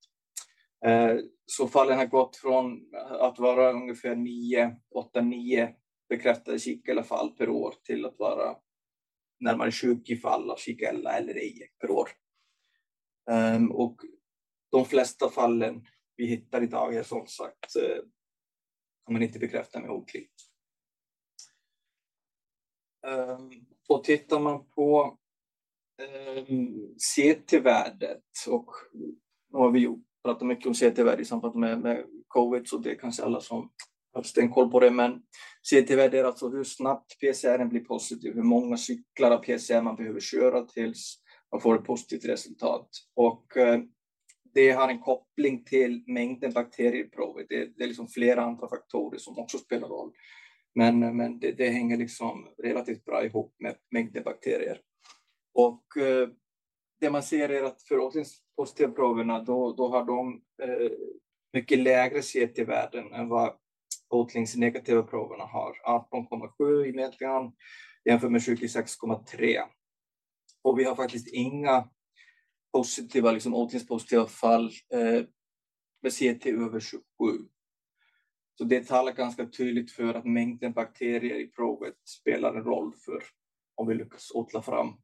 Eh, 0.87 1.17
så 1.47 1.69
fallen 1.69 1.99
har 1.99 2.07
gått 2.07 2.37
från 2.37 2.95
att 3.21 3.39
vara 3.39 3.73
ungefär 3.73 4.17
9, 4.17 4.77
8, 4.95 5.21
9 5.21 5.75
bekräftade 6.09 6.59
Shigella-fall 6.59 7.31
per 7.31 7.49
år 7.49 7.75
till 7.85 8.07
att 8.07 8.19
vara 8.19 8.57
närmare 9.41 9.73
20 9.73 10.17
fall 10.17 10.51
av 10.51 10.59
Shigella 10.59 11.13
eller 11.13 11.35
ej 11.35 11.73
per 11.81 11.91
år. 11.91 12.09
Um, 13.31 13.71
och 13.71 14.01
de 14.71 14.85
flesta 14.85 15.31
fallen 15.31 15.87
vi 16.17 16.27
hittar 16.27 16.63
idag 16.63 16.95
är 16.95 17.03
som 17.03 17.27
sagt 17.27 17.77
eh, 17.77 17.83
uh, 17.83 18.05
kan 19.05 19.13
man 19.13 19.23
inte 19.23 19.39
bekräfta 19.39 19.81
med 19.81 19.91
oklipp. 19.91 20.31
Um, 23.07 23.13
ehm, 23.13 23.51
och 23.89 24.05
tittar 24.05 24.41
man 24.41 24.69
på 24.71 25.19
ehm, 26.03 26.47
um, 26.49 26.95
CT-värdet 26.99 28.25
och 28.49 28.71
vad 29.49 29.63
har 29.63 29.71
vi 29.71 29.79
gjort, 29.79 30.08
pratat 30.25 30.47
mycket 30.47 30.67
om 30.67 30.75
CT-värde 30.75 31.23
i 31.23 31.25
samband 31.25 31.55
med, 31.55 31.81
med 31.81 32.05
covid 32.27 32.69
så 32.69 32.79
det 32.79 32.91
är 32.91 32.95
kanske 32.95 33.23
alla 33.25 33.41
som 33.41 33.71
har 34.13 34.23
stenkoll 34.23 34.71
på 34.71 34.81
det, 34.81 34.91
men 34.91 35.23
CT-värde 35.71 36.19
är 36.19 36.25
alltså 36.25 36.49
hur 36.49 36.65
snabbt 36.65 37.21
PCR 37.21 37.65
blir 37.65 37.85
positiv, 37.85 38.35
hur 38.35 38.43
många 38.43 38.77
cyklar 38.77 39.31
av 39.31 39.39
PCR 39.39 39.83
man 39.83 39.97
behöver 39.97 40.21
köra 40.21 40.63
tills 40.63 41.19
man 41.53 41.61
får 41.61 41.79
ett 41.79 41.85
positivt 41.85 42.25
resultat. 42.25 42.89
Och 43.15 43.57
eh, 43.57 43.81
det 44.55 44.71
har 44.71 44.89
en 44.89 45.01
koppling 45.01 45.65
till 45.65 46.05
mängden 46.07 46.53
bakterier 46.53 47.05
i 47.05 47.09
provet. 47.09 47.47
Det, 47.49 47.71
det, 47.77 47.85
är 47.85 47.89
liksom 47.89 48.09
flera 48.09 48.43
andra 48.43 48.69
faktorer 48.69 49.19
som 49.19 49.39
också 49.39 49.59
spelar 49.59 49.89
roll. 49.89 50.13
Men, 50.75 51.17
men 51.17 51.39
det, 51.39 51.53
det 51.53 51.69
hänger 51.69 51.97
liksom 51.97 52.49
relativt 52.63 53.05
bra 53.05 53.25
ihop 53.25 53.55
med 53.59 53.77
mängden 53.91 54.23
bakterier. 54.25 54.81
Och 55.55 55.97
eh, 55.97 56.29
det 57.01 57.11
man 57.11 57.23
ser 57.23 57.49
är 57.49 57.63
att 57.63 57.83
för 57.83 58.13
positiva 58.57 58.93
proverna 58.93 59.43
då, 59.43 59.73
då 59.73 59.89
har 59.89 60.05
de 60.05 60.43
eh, 60.63 60.91
mycket 61.53 61.79
lägre 61.79 62.23
CT-värden 62.23 63.13
än 63.13 63.29
vad 63.29 63.57
Oatlings 64.09 64.57
negativa 64.57 65.03
proverna 65.03 65.45
har 65.45 65.73
18,7 65.87 66.87
i 66.87 66.93
medgan 66.93 67.53
jämfört 68.05 68.31
med 68.31 68.41
26,3. 68.41 69.63
Och 70.63 70.79
vi 70.79 70.85
har 70.85 70.95
faktiskt 70.95 71.29
inga 71.29 71.89
positiva, 72.73 73.33
liksom 73.33 73.55
Oatlings 73.55 73.87
positiva 73.87 74.27
fall 74.27 74.71
eh, 74.93 75.25
med 76.03 76.13
CT 76.13 76.47
över 76.47 76.81
27. 76.81 77.03
Så 78.59 78.65
det 78.65 78.87
talar 78.87 79.13
ganska 79.13 79.47
tydligt 79.47 79.93
för 79.93 80.15
att 80.15 80.25
mängden 80.25 80.73
bakterier 80.73 81.41
i 81.41 81.47
provet 81.47 81.95
spelar 82.05 82.55
en 82.55 82.65
roll 82.65 82.95
för 83.05 83.23
om 83.75 83.89
vi 83.89 83.95
lyckas 83.95 84.31
åtla 84.31 84.63
fram 84.63 84.95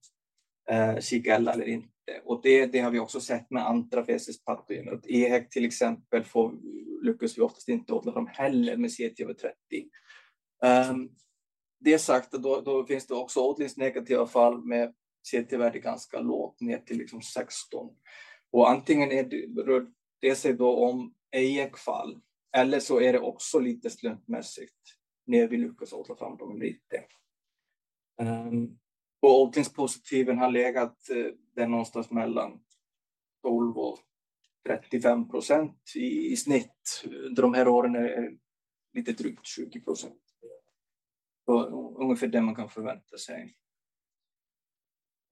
eh, 0.71 1.49
eller 1.49 1.69
inte. 1.69 1.91
Och 2.25 2.41
det, 2.43 2.67
det 2.67 2.79
har 2.79 2.91
vi 2.91 2.99
också 2.99 3.21
sett 3.21 3.51
med 3.51 3.67
andra 3.67 4.05
fecespatogener. 4.05 5.01
EHEC 5.05 5.49
till 5.49 5.65
exempel 5.65 6.25
får, 6.25 6.55
lyckas 7.03 7.39
vi 7.39 7.43
oftast 7.43 7.69
inte 7.69 7.93
odla 7.93 8.13
dem 8.13 8.27
heller 8.27 8.77
med 8.77 8.91
CTV30. 8.91 9.51
Um, 10.63 10.71
ehm, 10.71 11.09
det 11.81 11.99
sagt, 11.99 12.33
då, 12.33 12.61
då 12.61 12.87
finns 12.87 13.07
det 13.07 13.15
också 13.15 13.41
odlingsnegativa 13.41 14.27
fall 14.27 14.65
med 14.65 14.95
CT-värde 15.31 15.79
ganska 15.79 16.21
lågt, 16.21 16.61
ner 16.61 16.79
till 16.79 16.99
liksom 16.99 17.23
16. 17.23 17.97
Och 18.51 18.71
antingen 18.71 19.13
är 19.13 19.25
det, 19.25 19.63
rör 19.63 19.87
det 20.21 20.35
sig 20.35 20.53
då 20.53 20.77
om 20.77 21.15
Ehec-fall 21.37 22.21
eller 22.57 22.81
så 22.81 23.01
är 23.01 23.13
det 23.13 23.21
också 23.21 23.59
lite 23.59 23.91
slumpmässigt 23.91 24.75
när 25.27 25.49
vi 25.49 25.57
lyckas 25.57 25.93
odla 25.93 26.17
fram 26.17 26.37
dem 26.37 26.59
lite. 26.59 27.05
Um, 28.21 28.79
och 29.25 29.41
åldringspositiven 29.41 30.39
har 30.39 30.51
legat 30.51 31.11
eh, 31.11 31.33
där 31.57 31.67
någonstans 31.67 32.11
mellan 32.11 32.61
12 33.43 33.79
och 33.79 33.99
35 34.67 35.29
procent 35.29 35.93
i, 35.97 36.33
i 36.33 36.37
snitt. 36.37 37.05
Under 37.05 37.43
de 37.43 37.55
här 37.55 37.69
åren 37.69 37.95
är 37.95 38.01
det 38.01 38.37
lite 38.95 39.13
drygt 39.13 39.47
20 39.47 39.81
procent. 39.81 40.21
Ungefär 41.97 42.27
det 42.27 42.41
man 42.41 42.55
kan 42.55 42.69
förvänta 42.69 43.19
sig. 43.19 43.57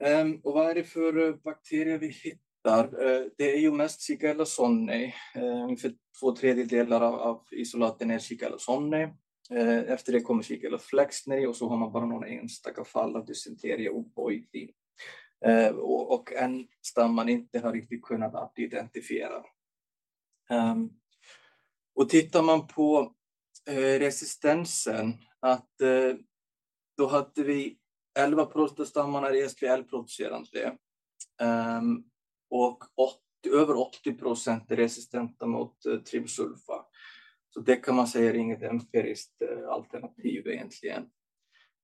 Um, 0.05 0.41
och 0.45 0.53
vad 0.53 0.71
är 0.71 0.75
det 0.75 0.85
för 0.85 1.29
eh, 1.29 1.35
bakterier 1.35 1.99
vi 1.99 2.09
hittar? 2.09 2.85
Uh, 3.05 3.27
det 3.37 3.53
är 3.53 3.59
ju 3.59 3.73
mest 3.73 4.07
Shigella 4.07 4.45
sonnei. 4.45 5.15
Uh, 5.37 5.43
ehm, 5.43 5.63
ungefär 5.63 5.95
två 6.21 6.37
tredjedelar 6.37 7.01
av, 7.01 7.15
av 7.15 7.47
isolaten 7.51 8.11
är 8.11 8.19
Shigella 8.19 8.59
sonnei. 8.59 9.09
Eh, 9.51 9.79
efter 9.79 10.13
det 10.13 10.21
kommer 10.21 10.43
Shigella 10.43 10.79
flexneri 10.79 11.47
och 11.47 11.57
så 11.57 11.69
har 11.69 11.77
man 11.77 11.93
bara 11.93 12.07
några 12.07 12.29
enstaka 12.29 12.85
fall 12.85 13.17
av 13.17 13.27
dysenteria 13.27 13.93
och 13.93 14.33
eh, 14.33 14.69
Uh, 15.47 15.69
och, 15.69 16.15
och 16.15 16.33
en 16.33 16.69
stam 16.83 17.15
man 17.15 17.29
inte 17.29 17.59
har 17.59 17.73
riktigt 17.73 18.03
kunnat 18.03 18.53
identifiera. 18.57 19.45
Ehm, 20.51 20.91
och 21.95 22.09
tittar 22.09 22.43
man 22.43 22.67
på 22.67 23.15
eh, 23.69 23.99
resistensen, 23.99 25.15
att 25.41 25.71
då 26.97 27.07
hade 27.07 27.43
vi 27.43 27.79
11 28.19 28.47
prostastammar 28.47 29.35
i 29.35 29.49
SPL-producerande 29.49 30.77
ehm, 31.41 32.05
och 32.51 32.85
80, 32.97 33.57
över 33.57 33.77
80 33.77 34.13
procent 34.13 34.71
är 34.71 34.77
resistenta 34.77 35.47
mot 35.47 35.77
trimsulfa. 36.11 36.85
Så 37.55 37.61
det 37.61 37.77
kan 37.77 37.97
man 37.97 38.07
säga 38.07 38.31
är 38.31 38.35
inget 38.35 38.63
empiriskt 38.63 39.43
alternativ 39.69 40.47
egentligen. 40.47 41.03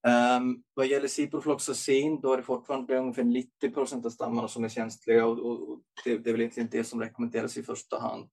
Um, 0.06 0.62
vad 0.74 0.86
gäller 0.86 1.08
ciprofloxacin, 1.08 2.20
då 2.20 2.32
är 2.32 2.36
det 2.36 2.42
fortfarande 2.42 2.98
ungefär 2.98 3.24
90 3.24 3.70
procent 3.70 4.06
av 4.06 4.10
stammarna 4.10 4.48
som 4.48 4.64
är 4.64 4.68
känsliga 4.68 5.26
och, 5.26 5.38
och, 5.38 5.68
och 5.68 5.80
det, 6.04 6.18
det, 6.18 6.30
är 6.30 6.32
väl 6.32 6.40
egentligen 6.40 6.68
det 6.72 6.84
som 6.84 7.00
rekommenderas 7.00 7.56
i 7.56 7.62
första 7.62 8.00
hand. 8.00 8.30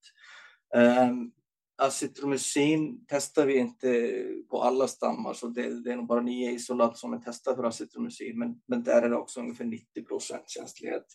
Ehm, 0.76 1.10
um, 1.10 1.32
Acetromycin 1.78 3.06
testar 3.08 3.46
vi 3.46 3.58
inte 3.58 4.24
på 4.50 4.62
alla 4.62 4.88
stammar, 4.88 5.34
så 5.34 5.48
det, 5.48 5.84
det 5.84 5.92
är 5.92 5.96
nog 5.96 6.08
bara 6.08 6.22
nio 6.22 6.52
isolat 6.52 6.98
som 6.98 7.14
är 7.14 7.18
testade 7.18 7.56
för 7.56 7.64
acetromycin, 7.64 8.40
men, 8.40 8.62
men 8.66 8.84
där 8.84 9.02
är 9.02 9.10
det 9.10 9.16
också 9.16 9.40
ungefär 9.40 9.66
90 9.66 10.04
procent 10.04 10.50
känslighet. 10.50 11.06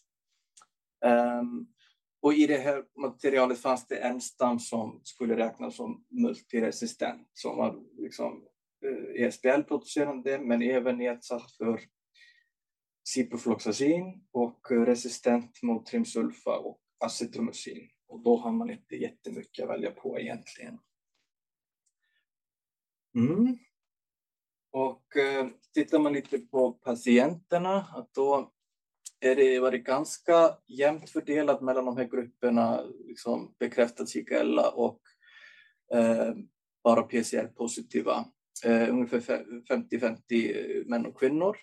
Um, 1.04 1.66
och 2.22 2.34
i 2.34 2.46
det 2.46 2.58
här 2.58 2.84
materialet 2.96 3.58
fanns 3.58 3.86
det 3.86 3.96
en 3.96 4.20
stam 4.20 4.58
som 4.58 5.00
skulle 5.04 5.36
räknas 5.36 5.76
som 5.76 6.04
multiresistent, 6.08 7.28
som 7.32 7.56
var 7.56 7.82
liksom 7.98 8.46
eh, 8.84 9.26
ESBL-producerande, 9.26 10.38
men 10.38 10.62
även 10.62 10.98
nedsatt 10.98 11.52
för 11.52 11.80
ciprofloxacin 13.08 14.24
och 14.30 14.70
resistent 14.70 15.62
mot 15.62 15.86
trimsulfa 15.86 16.58
och 16.58 16.80
acetromycin. 17.04 17.88
Och 18.08 18.20
då 18.20 18.36
har 18.36 18.52
man 18.52 18.70
inte 18.70 18.96
jättemycket 18.96 19.62
att 19.62 19.70
välja 19.70 19.90
på 19.90 20.20
egentligen. 20.20 20.78
Mm. 23.14 23.58
Och 24.72 25.16
eh, 25.16 25.48
tittar 25.74 25.98
man 25.98 26.12
lite 26.12 26.38
på 26.38 26.72
patienterna, 26.72 27.76
att 27.76 28.14
då 28.14 28.52
är 29.20 29.36
det 29.36 29.60
varit 29.60 29.84
ganska 29.84 30.56
jämnt 30.66 31.10
fördelat 31.10 31.60
mellan 31.60 31.84
de 31.84 31.96
här 31.96 32.04
grupperna, 32.04 32.82
liksom 33.06 33.54
bekräftad 33.58 34.06
Shigella 34.06 34.70
och 34.70 35.00
eh, 35.94 36.34
bara 36.84 37.02
PCR-positiva. 37.02 38.24
Eh, 38.64 38.90
ungefär 38.90 39.44
50-50 39.70 40.88
män 40.88 41.06
och 41.06 41.18
kvinnor. 41.18 41.56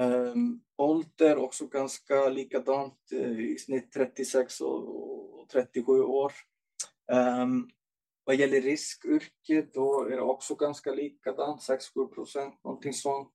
Eh, 0.00 0.34
ålder 0.76 1.36
också 1.36 1.66
ganska 1.66 2.28
likadant, 2.28 3.12
eh, 3.12 3.40
i 3.40 3.58
snitt 3.58 3.92
36 3.92 4.60
och, 4.60 5.40
och 5.40 5.48
37 5.48 5.92
år. 6.02 6.32
Ehm, 7.12 7.68
vad 8.24 8.36
gäller 8.36 8.60
riskyrke 8.60 9.66
då 9.72 10.04
är 10.04 10.16
det 10.16 10.22
också 10.22 10.54
ganska 10.54 10.90
likadant, 10.90 11.62
6-7 11.62 12.14
procent, 12.14 12.64
någonting 12.64 12.92
sånt 12.92 13.32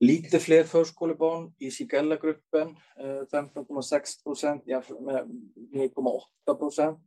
lite 0.00 0.38
fler 0.38 0.64
förskolebarn 0.64 1.54
i 1.58 1.70
Sigella-gruppen, 1.70 2.76
15,6 2.98 3.94
eh, 3.94 4.00
procent 4.24 4.66
jämfört 4.66 5.00
med 5.00 5.24
9,8 5.74 6.54
procent. 6.58 6.98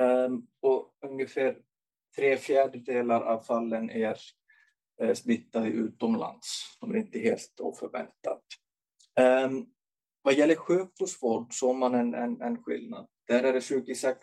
Ehm, 0.00 0.46
och 0.60 0.94
ungefär 1.06 1.58
tre 2.16 2.36
fjärdedelar 2.36 3.20
av 3.20 3.40
fallen 3.40 3.90
är 3.90 4.16
eh, 5.02 5.14
smittade 5.14 5.68
utomlands, 5.68 6.78
De 6.80 6.90
är 6.90 6.96
inte 6.96 7.18
helt 7.18 7.60
oförväntat. 7.60 8.42
Um, 9.20 9.66
vad 10.22 10.34
gäller 10.34 10.54
sjukhusvård 10.54 11.46
så 11.50 11.66
har 11.66 11.74
man 11.74 11.94
en, 11.94 12.14
en, 12.14 12.42
en 12.42 12.62
skillnad. 12.62 13.08
Där 13.26 13.42
är 13.42 13.52
det 13.52 13.60
26, 13.60 14.18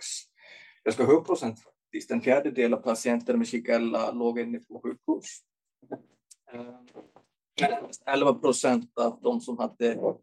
jag 0.84 0.94
ska 0.94 1.06
hög 1.06 1.26
procent 1.26 1.60
faktiskt, 1.64 2.12
en 2.12 2.22
fjärdedel 2.22 2.74
av 2.74 2.78
patienterna 2.78 3.38
med 3.38 3.48
Shigella 3.48 4.12
låg 4.12 4.40
inne 4.40 4.60
på 4.60 4.82
sjukhus. 4.84 5.26
Um, 6.54 6.88
11 8.06 8.34
procent 8.34 8.98
av 8.98 9.20
de 9.22 9.42
som 9.42 9.58
hade 9.58 10.16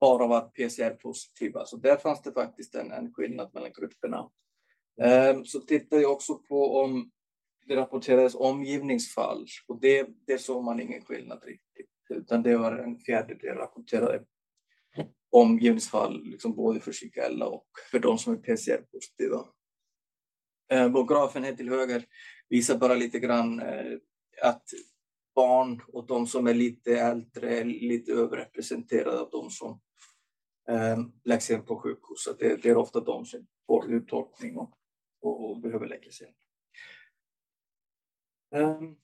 bara 0.00 0.26
varit 0.26 0.54
PCR-positiva. 0.54 1.64
Så 1.64 1.76
där 1.76 1.96
fanns 1.96 2.22
det 2.22 2.32
faktiskt 2.32 2.74
en, 2.74 2.92
en 2.92 3.12
skillnad 3.12 3.50
mellan 3.54 3.72
grupperna. 3.72 4.30
Um, 5.34 5.44
så 5.44 5.60
tittade 5.60 6.02
jag 6.02 6.12
också 6.12 6.34
på 6.34 6.80
om 6.80 7.10
det 7.66 7.76
rapporterades 7.76 8.34
omgivningsfall 8.34 9.46
och 9.66 9.80
det, 9.80 10.08
det 10.26 10.38
såg 10.38 10.64
man 10.64 10.80
ingen 10.80 11.04
skillnad 11.04 11.44
riktigt, 11.44 11.90
utan 12.08 12.42
det 12.42 12.56
var 12.56 12.72
en 12.72 12.98
fjärdedel 12.98 13.56
rapporterade 13.56 14.24
omgivningsfall, 15.30 16.24
liksom 16.24 16.54
både 16.56 16.80
för 16.80 16.92
Shigella 16.92 17.46
och 17.46 17.66
för 17.90 17.98
de 17.98 18.18
som 18.18 18.32
är 18.32 18.36
PCR-positiva. 18.36 19.44
Eh, 20.72 21.06
grafen 21.06 21.44
här 21.44 21.52
till 21.54 21.68
höger 21.68 22.04
visar 22.48 22.78
bara 22.78 22.94
lite 22.94 23.18
grann 23.18 23.60
eh, 23.60 23.98
att 24.42 24.64
barn 25.34 25.82
och 25.88 26.06
de 26.06 26.26
som 26.26 26.46
är 26.46 26.54
lite 26.54 26.98
äldre 26.98 27.58
är 27.58 27.64
lite 27.64 28.12
överrepresenterade 28.12 29.20
av 29.20 29.30
de 29.30 29.50
som 29.50 29.80
eh, 30.68 30.98
läggs 31.24 31.50
in 31.50 31.64
på 31.64 31.76
sjukhus. 31.76 32.24
Så 32.24 32.32
det, 32.32 32.62
det, 32.62 32.68
är 32.68 32.76
ofta 32.76 33.00
de 33.00 33.24
som 33.24 33.46
får 33.66 33.90
uttorkning 33.90 34.56
och, 34.56 34.72
och, 35.20 35.50
och 35.50 35.60
behöver 35.60 35.86
läggas 35.86 36.20
in. 36.20 36.34
Um, 38.54 38.64
ehm, 38.64 38.96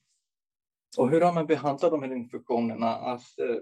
och 0.97 1.09
hur 1.09 1.21
har 1.21 1.33
man 1.33 1.47
behandlat 1.47 1.91
de 1.91 2.03
här 2.03 2.15
infektionerna? 2.15 2.95
Att, 2.95 3.39
eh, 3.39 3.57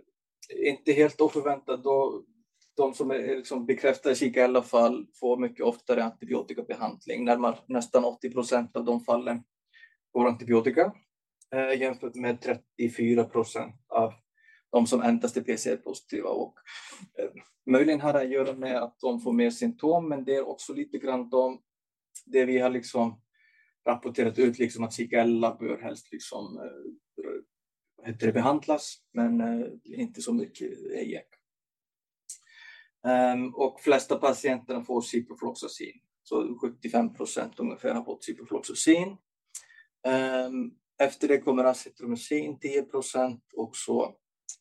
inte 0.70 0.92
helt 0.92 1.22
oförväntat, 1.22 1.84
då, 1.84 2.24
de 2.76 2.94
som 2.94 3.12
är 3.12 3.30
eh, 3.30 3.36
liksom 3.38 3.66
bekräftade 3.66 4.26
i 4.26 4.42
alla 4.42 4.62
fall 4.62 5.08
får 5.20 5.38
mycket 5.38 5.66
oftare 5.66 6.04
antibiotikabehandling. 6.04 7.26
Närmare, 7.26 7.58
nästan 7.68 8.06
80 8.06 8.32
procent 8.32 8.76
av 8.76 8.86
de 8.86 9.02
fallen 9.02 9.44
får 10.14 10.28
antibiotika 10.28 10.94
eh, 11.54 11.82
jämfört 11.82 12.16
med 12.16 12.42
34 12.42 13.24
procent 13.24 13.76
av 13.88 14.14
de 14.72 14.88
som 14.88 15.02
endast 15.02 15.38
är 15.38 15.42
PCR-positiva. 15.42 16.30
Och, 16.30 16.56
eh, 17.20 17.30
möjligen 17.66 18.02
har 18.02 18.14
det 18.14 18.20
att 18.20 18.30
göra 18.30 18.54
med 18.54 18.78
att 18.84 19.00
de 19.00 19.22
får 19.22 19.34
mer 19.34 19.50
symptom, 19.50 20.10
men 20.10 20.24
det 20.24 20.36
är 20.36 20.48
också 20.48 20.74
lite 20.74 20.98
grann 20.98 21.30
de, 21.30 21.62
det 22.26 22.46
vi 22.46 22.60
har 22.60 22.70
liksom 22.70 23.22
rapporterat 23.86 24.40
ut 24.40 24.60
liksom 24.60 24.84
att 24.84 24.94
Shigella 24.94 25.58
bör 25.60 25.82
helst 25.82 26.12
liksom, 26.12 26.58
eh, 26.58 28.08
heter 28.08 28.28
det, 28.28 28.34
behandlas, 28.34 28.96
men 29.14 29.42
eh, 29.42 29.68
inte 29.84 30.22
så 30.22 30.34
mycket 30.34 30.72
EJEC. 30.92 31.26
Um, 33.34 33.56
och 33.56 33.82
flesta 33.82 34.16
patienterna 34.16 34.84
får 34.84 35.02
ciprofloxacin, 35.02 36.00
så 36.24 36.58
75 36.62 37.14
procent 37.14 37.60
ungefär 37.60 37.94
har 37.94 38.04
fått 38.04 38.24
ciprofloxacin. 38.24 39.08
Um, 39.08 39.18
ehm, 40.14 40.72
efter 41.04 41.28
det 41.28 41.38
kommer 41.38 41.64
acetromycin 41.64 42.60
10 42.60 42.84
procent 42.84 43.44
och 43.54 43.76
så 43.76 44.04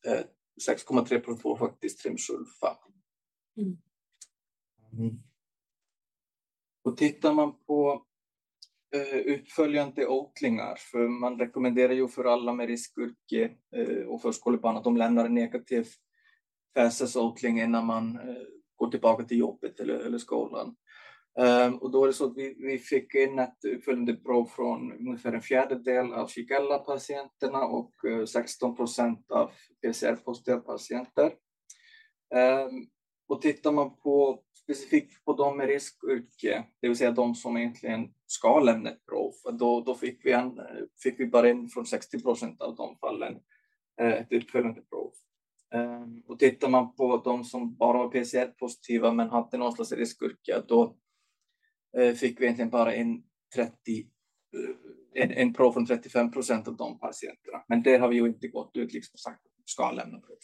eh, 0.06 0.24
6,3 0.68 1.20
procent 1.20 1.58
faktiskt 1.58 2.02
trimsulfa. 2.02 2.78
Mm. 3.56 3.76
Mm. 4.92 5.22
Och 6.84 6.96
tittar 6.96 7.32
man 7.32 7.64
på 7.66 8.06
eh, 8.94 9.16
utföljande 9.16 10.06
åtlingar, 10.06 10.76
för 10.78 11.08
man 11.08 11.38
rekommenderar 11.38 11.92
ju 11.92 12.08
för 12.08 12.24
alla 12.24 12.52
med 12.52 12.68
riskyrke 12.68 13.50
eh, 13.76 14.06
och 14.06 14.22
förskolebarn 14.22 14.76
att 14.76 14.84
de 14.84 14.96
lämnar 14.96 15.24
en 15.24 15.34
negativ 15.34 15.88
fäsesåtling 16.74 17.60
innan 17.60 17.86
man 17.86 18.18
eh, 18.18 18.42
går 18.76 18.90
tillbaka 18.90 19.24
till 19.24 19.38
jobbet 19.38 19.80
eller, 19.80 19.94
eller 19.94 20.18
skolan. 20.18 20.76
Um, 21.38 21.78
och 21.78 21.90
då 21.90 22.02
är 22.02 22.06
det 22.06 22.12
så 22.12 22.26
att 22.26 22.36
vi, 22.36 22.54
vi 22.58 22.78
fick 22.78 23.14
in 23.14 23.38
ett 23.38 23.64
uppföljande 23.64 24.14
prov 24.14 24.46
från 24.46 24.92
ungefär 24.92 25.32
en 25.32 25.42
fjärdedel 25.42 26.12
av 26.12 26.28
Shigella-patienterna 26.28 27.64
och 27.64 27.92
eh, 28.04 28.18
uh, 28.18 28.24
16 28.24 28.76
procent 28.76 29.30
av 29.30 29.50
PCR-positiva 29.82 30.60
patienter. 30.60 31.26
Um, 32.34 32.86
och 33.28 33.42
tittar 33.42 33.72
man 33.72 33.96
på 33.96 34.42
specifikt 34.62 35.24
på 35.24 35.32
de 35.32 35.56
med 35.56 35.66
riskyrke, 35.66 36.64
det 36.80 36.88
vill 36.88 36.96
säga 36.96 37.10
de 37.10 37.34
som 37.34 37.56
egentligen 37.56 38.08
ska 38.26 38.60
lämna 38.60 38.90
ett 38.90 39.06
prov, 39.06 39.32
då, 39.58 39.80
då 39.80 39.94
fick, 39.94 40.26
vi 40.26 40.32
en, 40.32 40.60
fick 41.02 41.20
vi 41.20 41.26
bara 41.26 41.50
in 41.50 41.68
från 41.68 41.86
60 41.86 42.22
procent 42.22 42.62
av 42.62 42.76
de 42.76 42.96
fallen 43.00 43.34
uh, 44.02 44.12
ett 44.12 44.32
uppföljande 44.32 44.82
prov. 44.82 45.12
Um, 45.74 46.22
och 46.26 46.38
tittar 46.38 46.68
man 46.68 46.94
på 46.94 47.16
de 47.24 47.44
som 47.44 47.74
bara 47.74 47.98
var 47.98 48.08
PCR-positiva 48.08 49.12
men 49.12 49.30
hade 49.30 49.58
någon 49.58 49.72
slags 49.72 49.92
riskyrke, 49.92 50.62
då 50.68 50.96
Eh, 51.98 52.14
fick 52.14 52.40
vi 52.40 52.44
egentligen 52.44 52.70
bara 52.70 52.94
en, 52.94 53.22
30, 53.54 53.70
eh, 54.54 55.22
en, 55.22 55.30
en 55.30 55.54
prov 55.54 55.72
från 55.72 55.86
35 55.86 56.32
procent 56.32 56.68
av 56.68 56.76
de 56.76 56.98
patienterna. 56.98 57.64
Men 57.68 57.82
det 57.82 57.96
har 57.96 58.08
vi 58.08 58.16
ju 58.16 58.26
inte 58.26 58.48
gått 58.48 58.76
ut 58.76 58.92
liksom 58.92 59.18
sagt 59.18 59.46
att 59.46 59.54
ska 59.64 59.90
lämna 59.90 60.20
prov. 60.20 60.38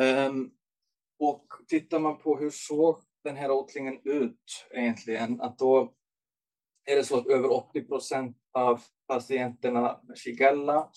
Um, 0.00 0.50
och 1.18 1.46
tittar 1.68 1.98
man 1.98 2.18
på 2.18 2.38
hur 2.38 2.50
såg 2.50 3.02
den 3.24 3.36
här 3.36 3.50
odlingen 3.50 4.00
ut 4.04 4.66
egentligen, 4.70 5.40
att 5.40 5.58
då 5.58 5.94
är 6.86 6.96
det 6.96 7.04
så 7.04 7.18
att 7.18 7.26
över 7.26 7.52
80 7.52 7.84
procent 7.84 8.36
av 8.52 8.80
patienterna 9.06 10.00
med 10.08 10.18
Shigella 10.18 10.90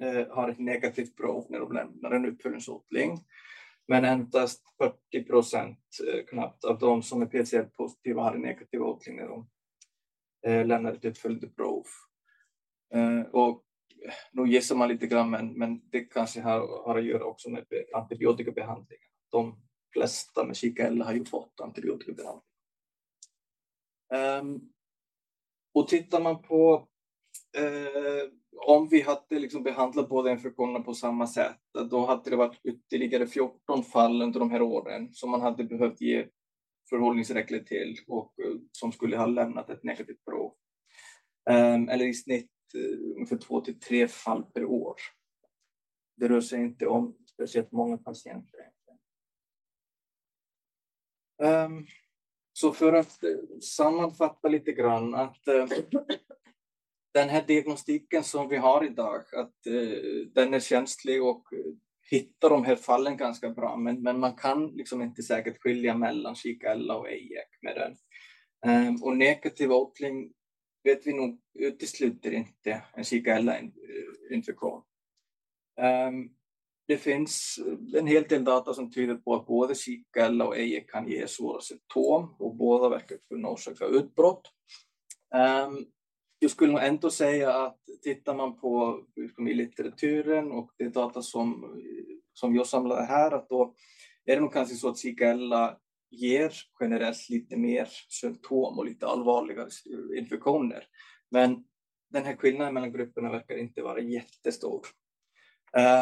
eh, 0.00 0.28
har 0.36 0.48
ett 0.48 0.58
negativt 0.58 1.16
prov 1.16 1.46
när 1.48 1.60
de 1.60 1.72
lämnar 1.72 2.10
en 2.10 2.26
uppföljningsodling. 2.26 3.18
Men 3.88 4.04
endast 4.04 4.62
40 4.78 5.24
procent 5.24 5.78
eh, 6.08 6.24
knappt 6.26 6.64
av 6.64 6.78
de 6.78 7.02
som 7.02 7.22
är 7.22 7.26
PCR-positiva 7.26 8.22
har 8.22 8.34
en 8.34 8.40
negativ 8.40 8.82
odling 8.82 9.16
när 9.16 9.28
de 9.28 9.48
eh, 10.46 10.66
lämnade 10.66 10.96
ett 10.96 11.04
uppföljande 11.04 11.48
prov. 11.48 11.84
Eh, 12.94 13.20
och 13.20 13.64
nu 14.32 14.46
gissar 14.46 14.76
man 14.76 14.88
lite 14.88 15.06
grann, 15.06 15.30
men, 15.30 15.52
men 15.52 15.88
det 15.90 16.00
kanske 16.00 16.40
har, 16.40 16.84
har 16.84 16.98
att 16.98 17.04
göra 17.04 17.24
också 17.24 17.50
med 17.50 17.64
antibiotikabehandling. 17.94 18.98
De 19.30 19.60
flesta 19.92 20.44
med 20.44 20.56
kikärl 20.56 21.02
har 21.02 21.12
ju 21.12 21.24
fått 21.24 21.60
antibiotikabehandling. 21.60 22.42
Um, 24.40 24.72
och 25.74 25.88
tittar 25.88 26.20
man 26.20 26.42
på 26.42 26.88
eh, 27.56 28.30
om 28.66 28.88
vi 28.88 29.00
hade 29.00 29.38
liksom 29.38 29.62
behandlat 29.62 30.08
båda 30.08 30.30
infektionerna 30.30 30.80
på 30.80 30.94
samma 30.94 31.26
sätt, 31.26 31.60
då 31.90 32.06
hade 32.06 32.30
det 32.30 32.36
varit 32.36 32.60
ytterligare 32.64 33.26
14 33.26 33.84
fall 33.84 34.22
under 34.22 34.40
de 34.40 34.50
här 34.50 34.62
åren 34.62 35.08
som 35.12 35.30
man 35.30 35.40
hade 35.40 35.64
behövt 35.64 36.00
ge 36.00 36.26
förhållningsregler 36.90 37.58
till 37.58 37.96
och 38.06 38.34
eh, 38.44 38.54
som 38.72 38.92
skulle 38.92 39.16
ha 39.16 39.26
lämnat 39.26 39.70
ett 39.70 39.84
negativt 39.84 40.24
prov. 40.24 40.54
Um, 41.50 41.88
eller 41.88 42.06
i 42.06 42.14
snitt 42.14 42.50
uh, 42.76 43.14
ungefär 43.16 43.36
två 43.36 43.60
till 43.60 43.80
tre 43.80 44.08
fall 44.08 44.42
per 44.42 44.64
år. 44.64 44.94
Det 46.16 46.28
rör 46.28 46.40
sig 46.40 46.60
inte 46.60 46.86
om 46.86 47.16
speciellt 47.26 47.72
många 47.72 47.98
patienter. 47.98 48.60
Um, 51.42 51.86
så 52.52 52.72
för 52.72 52.92
att 52.92 53.24
uh, 53.24 53.58
sammanfatta 53.60 54.48
lite 54.48 54.72
grann 54.72 55.14
att 55.14 55.48
uh, 55.48 55.66
den 57.14 57.28
här 57.28 57.46
diagnostiken 57.46 58.24
som 58.24 58.48
vi 58.48 58.56
har 58.56 58.84
idag, 58.84 59.20
att 59.34 59.66
eh, 59.66 60.26
den 60.34 60.54
är 60.54 60.60
känslig 60.60 61.22
och 61.22 61.52
eh, 61.52 61.72
hittar 62.10 62.50
de 62.50 62.64
här 62.64 62.76
fallen 62.76 63.16
ganska 63.16 63.50
bra, 63.50 63.76
men, 63.76 64.02
men 64.02 64.20
man 64.20 64.36
kan 64.36 64.66
liksom 64.66 65.02
inte 65.02 65.22
säkert 65.22 65.62
skilja 65.62 65.94
mellan 65.94 66.34
Shigella 66.34 66.96
och 66.96 67.10
ejek 67.10 67.48
med 67.62 67.76
den. 67.76 67.96
Um, 68.66 69.02
och 69.02 69.16
negativ 69.16 69.72
odling 69.72 70.32
vet 70.84 71.06
vi 71.06 71.12
nog 71.12 71.40
utesluter 71.58 72.32
inte 72.32 72.82
en 72.94 73.04
Shigella-infektion. 73.04 74.82
Eh, 75.80 75.84
um, 75.84 76.14
ehm, 76.14 76.30
det 76.86 76.96
finns 76.96 77.58
en 77.94 78.06
hel 78.06 78.22
del 78.22 78.44
data 78.44 78.74
som 78.74 78.90
tyder 78.90 79.14
på 79.14 79.34
att 79.34 79.46
både 79.46 79.74
Shigella 79.74 80.46
och 80.46 80.56
ejek 80.56 80.90
kan 80.90 81.08
ge 81.08 81.28
svåra 81.28 81.60
symptom 81.60 82.36
och 82.38 82.56
båda 82.56 82.88
verkar 82.88 83.18
kunna 83.28 83.48
orsaka 83.48 83.84
utbrott. 83.84 84.42
Um, 85.34 85.86
jag 86.38 86.50
skulle 86.50 86.72
nog 86.72 86.82
ändå 86.82 87.10
säga 87.10 87.54
att 87.54 87.78
tittar 88.02 88.34
man 88.34 88.60
på 88.60 89.02
liksom, 89.16 89.48
i 89.48 89.54
litteraturen 89.54 90.52
och 90.52 90.72
det 90.78 90.88
data 90.88 91.22
som, 91.22 91.76
som 92.32 92.54
jag 92.54 92.66
samlade 92.66 93.02
här, 93.02 93.30
att 93.30 93.48
då 93.48 93.74
är 94.24 94.34
det 94.34 94.40
nog 94.40 94.52
kanske 94.52 94.74
så 94.74 94.88
att 94.88 94.98
Shigella 94.98 95.78
ger 96.10 96.52
generellt 96.80 97.28
lite 97.28 97.56
mer 97.56 97.88
symptom 98.08 98.78
och 98.78 98.84
lite 98.84 99.06
allvarligare 99.06 99.68
infektioner. 100.18 100.84
Men 101.30 101.64
den 102.10 102.24
här 102.24 102.36
skillnaden 102.36 102.74
mellan 102.74 102.92
grupperna 102.92 103.30
verkar 103.30 103.56
inte 103.56 103.82
vara 103.82 104.00
jättestor. 104.00 104.86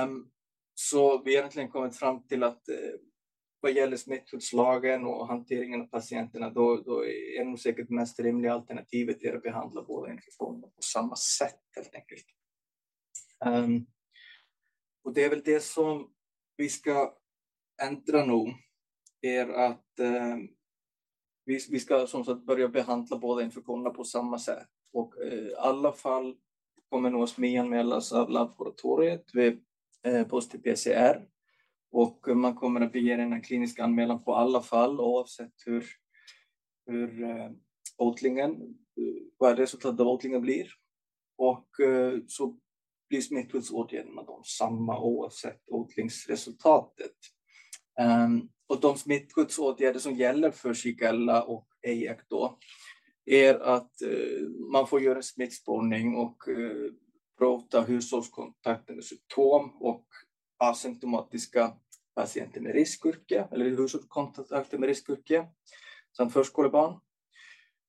Um, 0.05 0.31
så 0.75 1.22
vi 1.22 1.35
har 1.35 1.40
egentligen 1.40 1.70
kommit 1.70 1.96
fram 1.96 2.27
till 2.27 2.42
att 2.42 2.68
eh, 2.68 2.77
vad 3.67 3.73
gäller 3.73 3.97
smittskyddslagen 3.97 5.05
och 5.05 5.29
hanteringen 5.29 5.81
av 5.81 5.87
patienterna, 5.87 6.51
då, 6.51 6.77
då 6.77 7.07
är 7.07 7.45
nog 7.45 7.59
säkert 7.59 7.91
mest 7.91 8.21
rimliga 8.21 8.53
alternativet 8.53 9.23
är 9.23 9.37
att 9.37 9.43
behandla 9.43 9.83
båda 9.83 10.13
infektionerna 10.13 10.67
på 10.67 10.83
samma 10.83 11.17
sätt 11.17 11.61
helt 11.77 11.95
enkelt. 11.95 12.25
Um, 13.45 13.87
och 15.05 15.15
det 15.15 15.25
är 15.25 15.31
väl 15.31 15.43
det 15.45 15.61
som 15.61 16.11
vi 16.57 16.69
ska 16.69 17.17
ändra 17.83 18.25
nu, 18.25 18.55
är 19.21 19.49
att 19.49 20.01
um, 20.01 20.49
vi, 21.45 21.61
vi 21.71 21.81
ska 21.81 22.07
som 22.07 22.25
sagt 22.25 22.47
börja 22.47 22.69
behandla 22.69 23.19
båda 23.19 23.43
infektionerna 23.43 23.91
på 23.91 24.05
samma 24.05 24.39
sätt. 24.39 24.69
Och 24.93 25.15
uh, 25.33 25.51
alla 25.59 25.93
fall 25.93 26.37
kommer 26.89 27.11
nog 27.11 27.23
att 27.23 27.39
anmälas 27.39 28.13
av 28.13 28.31
laboratoriet 28.31 29.35
vid 29.35 29.65
eh, 30.03 30.27
positiv 30.27 30.59
PCR 30.59 31.36
och 31.92 32.37
man 32.37 32.55
kommer 32.55 32.81
att 32.81 32.92
begära 32.92 33.22
en 33.22 33.42
klinisk 33.42 33.79
anmälan 33.79 34.25
på 34.25 34.35
alla 34.35 34.62
fall 34.62 35.01
oavsett 35.01 35.53
hur, 35.66 35.87
hur 36.87 37.22
eh, 37.22 37.51
odlingen, 37.96 38.53
eh, 38.96 39.22
vad 39.38 39.59
resultatet 39.59 40.01
av 40.01 40.09
odlingen 40.09 40.40
blir. 40.40 40.66
Och 41.37 41.81
eh, 41.81 42.18
så 42.27 42.59
blir 43.09 43.20
smittskyddsåtgärderna 43.20 44.22
de 44.22 44.44
samma 44.44 45.01
oavsett 45.01 45.68
odlingsresultatet. 45.68 47.16
Um, 48.01 48.07
ehm, 48.07 48.49
och 48.66 48.81
de 48.81 48.96
smittskyddsåtgärder 48.96 50.01
som 50.01 50.14
gäller 50.14 50.51
för 50.51 50.75
Shigella 50.75 51.42
och 51.42 51.68
EIAC 51.83 52.18
då 52.29 52.59
är 53.25 53.55
att 53.55 53.92
uh, 54.05 54.49
man 54.49 54.87
får 54.87 55.01
göra 55.01 55.22
smittspårning 55.22 56.16
och 56.16 56.49
uh, 56.49 56.90
prata 57.38 57.81
hushållskontakt 57.81 58.88
med 58.88 59.05
symptom 59.05 59.77
och 59.81 60.07
asymptomatiska 60.59 61.73
patienter 62.14 62.61
med 62.61 62.75
riskyrke, 62.75 63.49
eller 63.53 63.64
hushållskontakter 63.64 64.79
med 64.79 64.87
riskyrke, 64.87 65.47
samt 66.16 66.33
förskolebarn. 66.33 67.01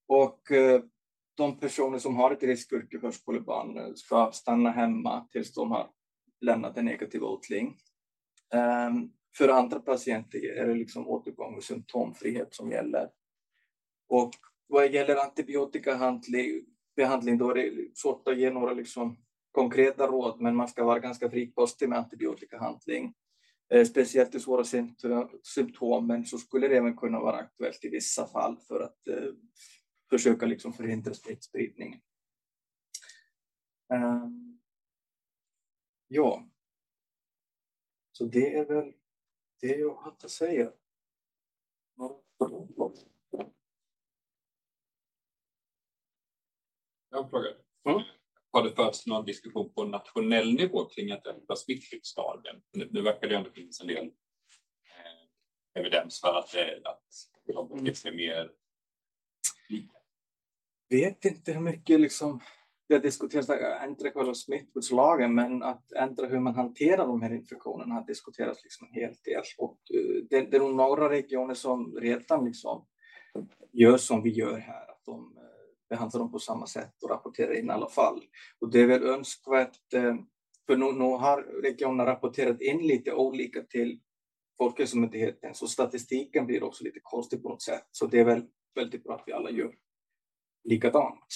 Och 0.08 0.52
eh, 0.52 0.82
de 1.36 1.58
personer 1.58 1.98
som 1.98 2.16
har 2.16 2.30
ett 2.30 2.42
riskyrke, 2.42 3.00
förskolebarn 3.00 3.78
eh, 3.78 3.94
ska 3.94 4.30
stanna 4.32 4.70
hemma 4.70 5.28
tills 5.32 5.54
de 5.54 5.70
har 5.70 5.90
lämnat 6.40 6.76
en 6.76 6.84
negativ 6.84 7.22
odling. 7.22 7.78
Ehm, 8.54 9.10
för 9.36 9.48
andra 9.48 9.80
patienter 9.80 10.58
är 10.58 10.66
det 10.66 10.74
liksom 10.74 11.08
återgång 11.08 11.56
och 11.56 11.64
symptomfrihet 11.64 12.54
som 12.54 12.70
gäller. 12.70 13.10
Och 14.08 14.30
vad 14.66 14.92
gäller 14.92 15.16
antibiotikabehandling 15.16 17.38
då 17.38 17.50
är 17.50 17.54
det 17.54 17.98
svårt 17.98 18.28
att 18.28 18.38
ge 18.38 18.50
några 18.50 18.72
liksom 18.72 19.16
konkreta 19.58 20.06
råd, 20.06 20.40
men 20.40 20.56
man 20.56 20.68
ska 20.68 20.84
vara 20.84 20.98
ganska 20.98 21.30
frikostig 21.30 21.88
med 21.88 21.98
antibiotikahandling. 21.98 23.14
Eh, 23.68 23.84
speciellt 23.84 24.34
i 24.34 24.40
svåra 24.40 24.64
symptomen 25.42 26.26
så 26.26 26.38
skulle 26.38 26.68
det 26.68 26.76
även 26.76 26.96
kunna 26.96 27.20
vara 27.20 27.36
aktuellt 27.36 27.84
i 27.84 27.88
vissa 27.88 28.26
fall 28.26 28.56
för 28.56 28.80
att 28.80 29.08
eh, 29.08 29.32
försöka 30.10 30.46
liksom 30.46 30.72
förhindra 30.72 31.14
smittspridning. 31.14 32.02
Um, 33.94 34.60
ja, 36.08 36.48
så 38.12 38.24
det 38.24 38.54
är 38.54 38.64
väl 38.64 38.92
det 39.60 39.76
jag 39.76 39.94
har 39.94 40.10
att 40.10 40.30
säga. 40.30 40.72
Jag 47.10 47.18
har 47.18 47.24
en 47.24 47.30
fråga. 47.30 47.48
Mm 47.84 48.17
har 48.58 48.68
det 48.68 48.76
förts 48.76 49.06
någon 49.06 49.24
diskussion 49.24 49.72
på 49.72 49.84
nationell 49.84 50.54
nivå 50.54 50.84
kring 50.84 51.10
att 51.12 51.26
ändra 51.26 51.56
smittskyddslagen? 51.56 52.56
Nu, 52.72 52.88
nu 52.90 53.02
verkar 53.02 53.28
det 53.28 53.36
ändå 53.36 53.50
finnas 53.50 53.80
en 53.80 53.86
del 53.86 54.04
eh, 54.04 55.80
evidens 55.80 56.20
för 56.20 56.38
att, 56.38 56.54
eh, 56.54 56.60
det, 56.60 56.88
att 57.58 57.68
de 57.68 57.84
beter 57.84 57.94
sig 57.94 58.16
mer 58.16 58.50
lika. 59.68 59.92
vet 60.88 61.24
inte 61.24 61.52
hur 61.52 61.60
mycket 61.60 62.00
liksom 62.00 62.40
det 62.88 62.94
har 62.94 63.02
diskuterats, 63.02 63.50
eh, 63.50 63.76
att 63.76 63.82
ändra 63.82 64.10
själva 64.10 64.34
smittskyddslagen, 64.34 65.34
men 65.34 65.62
att 65.62 65.92
ändra 65.92 66.26
hur 66.26 66.40
man 66.40 66.54
hanterar 66.54 67.06
de 67.06 67.22
här 67.22 67.32
infektionerna 67.32 67.94
har 67.94 68.06
diskuterats 68.06 68.64
liksom 68.64 68.86
en 68.86 68.94
hel 68.94 69.14
del. 69.24 69.42
Och 69.58 69.80
eh, 69.94 70.24
det, 70.30 70.40
det 70.40 70.56
är 70.56 70.60
nog 70.60 70.74
några 70.74 71.08
regioner 71.08 71.54
som 71.54 71.96
redan 72.00 72.44
liksom 72.44 72.86
gör 73.72 73.96
som 73.96 74.22
vi 74.22 74.30
gör 74.30 74.58
här, 74.58 74.90
att 74.90 75.04
de 75.04 75.38
behandla 75.88 76.18
dem 76.18 76.32
på 76.32 76.38
samma 76.38 76.66
sätt 76.66 77.02
och 77.02 77.10
rapportera 77.10 77.58
in 77.58 77.66
i 77.66 77.70
alla 77.70 77.88
fall. 77.88 78.22
Och 78.60 78.70
det 78.70 78.80
är 78.80 78.86
väl 78.86 79.02
önskvärt, 79.02 79.92
eh, 79.94 80.16
för 80.66 80.76
nu, 80.76 80.92
nu 80.92 81.04
har 81.04 81.42
regionerna 81.62 82.10
rapporterat 82.10 82.60
in 82.60 82.86
lite 82.86 83.12
olika 83.12 83.62
till 83.62 84.00
Folkhälsomyndigheten, 84.58 85.54
så 85.54 85.66
statistiken 85.66 86.46
blir 86.46 86.62
också 86.62 86.84
lite 86.84 87.00
konstig 87.02 87.42
på 87.42 87.48
något 87.48 87.62
sätt. 87.62 87.86
Så 87.90 88.06
det 88.06 88.20
är 88.20 88.24
väl 88.24 88.42
väldigt 88.74 89.04
bra 89.04 89.14
att 89.14 89.24
vi 89.26 89.32
alla 89.32 89.50
gör 89.50 89.74
likadant. 90.64 91.26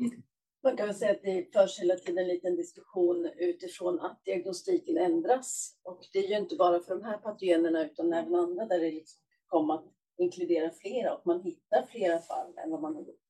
Mm. 0.00 0.22
Man 0.62 0.76
kan 0.76 0.86
väl 0.86 0.96
säga 0.96 1.10
att 1.10 1.22
det 1.22 1.52
förs 1.52 1.80
hela 1.80 1.94
tiden 1.96 2.18
en 2.18 2.28
liten 2.28 2.56
diskussion 2.56 3.30
utifrån 3.36 4.00
att 4.00 4.24
diagnostiken 4.24 4.96
ändras. 4.96 5.78
Och 5.82 6.00
det 6.12 6.18
är 6.18 6.28
ju 6.28 6.36
inte 6.36 6.56
bara 6.56 6.80
för 6.80 6.94
de 6.94 7.04
här 7.04 7.18
patogenerna 7.18 7.84
utan 7.84 8.12
även 8.12 8.34
andra 8.34 8.66
där 8.66 8.80
det 8.80 8.90
liksom 8.90 9.20
kommer 9.46 9.74
att 9.74 9.84
inkludera 10.18 10.70
flera 10.70 11.14
och 11.14 11.26
man 11.26 11.42
hittar 11.42 11.86
flera 11.86 12.18
fall 12.18 12.58
än 12.58 12.70
vad 12.70 12.80
man 12.80 12.94
har 12.94 13.02
gjort 13.02 13.25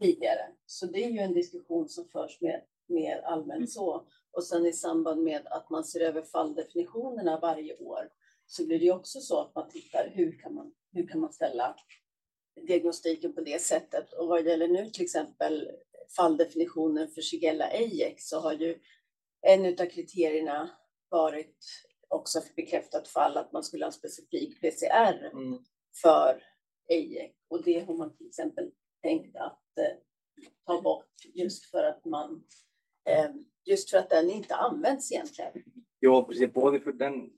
tidigare. 0.00 0.52
Så 0.66 0.86
det 0.86 1.04
är 1.04 1.10
ju 1.10 1.18
en 1.18 1.34
diskussion 1.34 1.88
som 1.88 2.08
förs 2.08 2.40
mer, 2.40 2.64
mer 2.86 3.20
allmänt 3.20 3.56
mm. 3.56 3.66
så. 3.66 4.06
Och 4.30 4.44
sen 4.44 4.66
i 4.66 4.72
samband 4.72 5.22
med 5.22 5.46
att 5.46 5.70
man 5.70 5.84
ser 5.84 6.00
över 6.00 6.22
falldefinitionerna 6.22 7.40
varje 7.40 7.76
år 7.76 8.08
så 8.46 8.66
blir 8.66 8.78
det 8.78 8.92
också 8.92 9.20
så 9.20 9.40
att 9.40 9.54
man 9.54 9.68
tittar 9.68 10.12
hur 10.14 10.38
kan 10.38 10.54
man, 10.54 10.74
hur 10.92 11.06
kan 11.06 11.20
man 11.20 11.32
ställa 11.32 11.76
diagnostiken 12.66 13.32
på 13.32 13.40
det 13.40 13.62
sättet. 13.62 14.12
Och 14.12 14.28
vad 14.28 14.46
gäller 14.46 14.68
nu 14.68 14.90
till 14.90 15.04
exempel 15.04 15.70
falldefinitionen 16.16 17.08
för 17.08 17.22
Shigella 17.22 17.64
Ajax 17.64 18.28
så 18.28 18.40
har 18.40 18.52
ju 18.52 18.78
en 19.42 19.66
av 19.66 19.86
kriterierna 19.86 20.70
varit 21.08 21.56
också 22.08 22.40
för 22.40 22.54
bekräftat 22.54 23.08
fall 23.08 23.36
att 23.36 23.52
man 23.52 23.64
skulle 23.64 23.84
ha 23.84 23.88
en 23.88 23.92
specifik 23.92 24.60
PCR 24.60 25.30
mm. 25.32 25.58
för 26.02 26.42
Ajax. 26.90 27.34
Och 27.48 27.62
det 27.62 27.80
har 27.80 27.94
man 27.94 28.16
till 28.16 28.26
exempel 28.26 28.70
tänkt 29.02 29.36
att 29.36 29.65
eh, 29.78 29.98
ta 30.66 30.82
bort 30.82 31.10
just 31.34 31.64
för 31.64 31.84
att 31.84 32.04
man 32.04 32.44
eh, 33.08 33.30
just 33.64 33.90
för 33.90 33.98
att 33.98 34.10
den 34.10 34.30
inte 34.30 34.54
används 34.54 35.12
egentligen. 35.12 35.52
Ja, 35.98 36.24
precis. 36.24 36.52
Både 36.52 36.80
för 36.80 36.92
den 36.92 37.30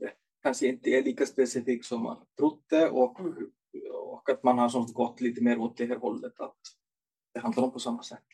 kanske 0.42 0.66
inte 0.66 0.90
är 0.90 1.02
lika 1.02 1.26
specifik 1.26 1.84
som 1.84 2.02
man 2.02 2.26
trodde 2.38 2.90
och, 2.90 3.20
mm. 3.20 3.50
och 3.92 4.30
att 4.30 4.42
man 4.42 4.58
har 4.58 4.68
som 4.68 4.92
gått 4.92 5.20
lite 5.20 5.42
mer 5.42 5.58
åt 5.58 5.76
det 5.76 5.86
här 5.86 5.96
hållet 5.96 6.40
att 6.40 6.56
behandla 7.34 7.62
dem 7.62 7.72
på 7.72 7.78
samma 7.78 8.02
sätt. 8.02 8.24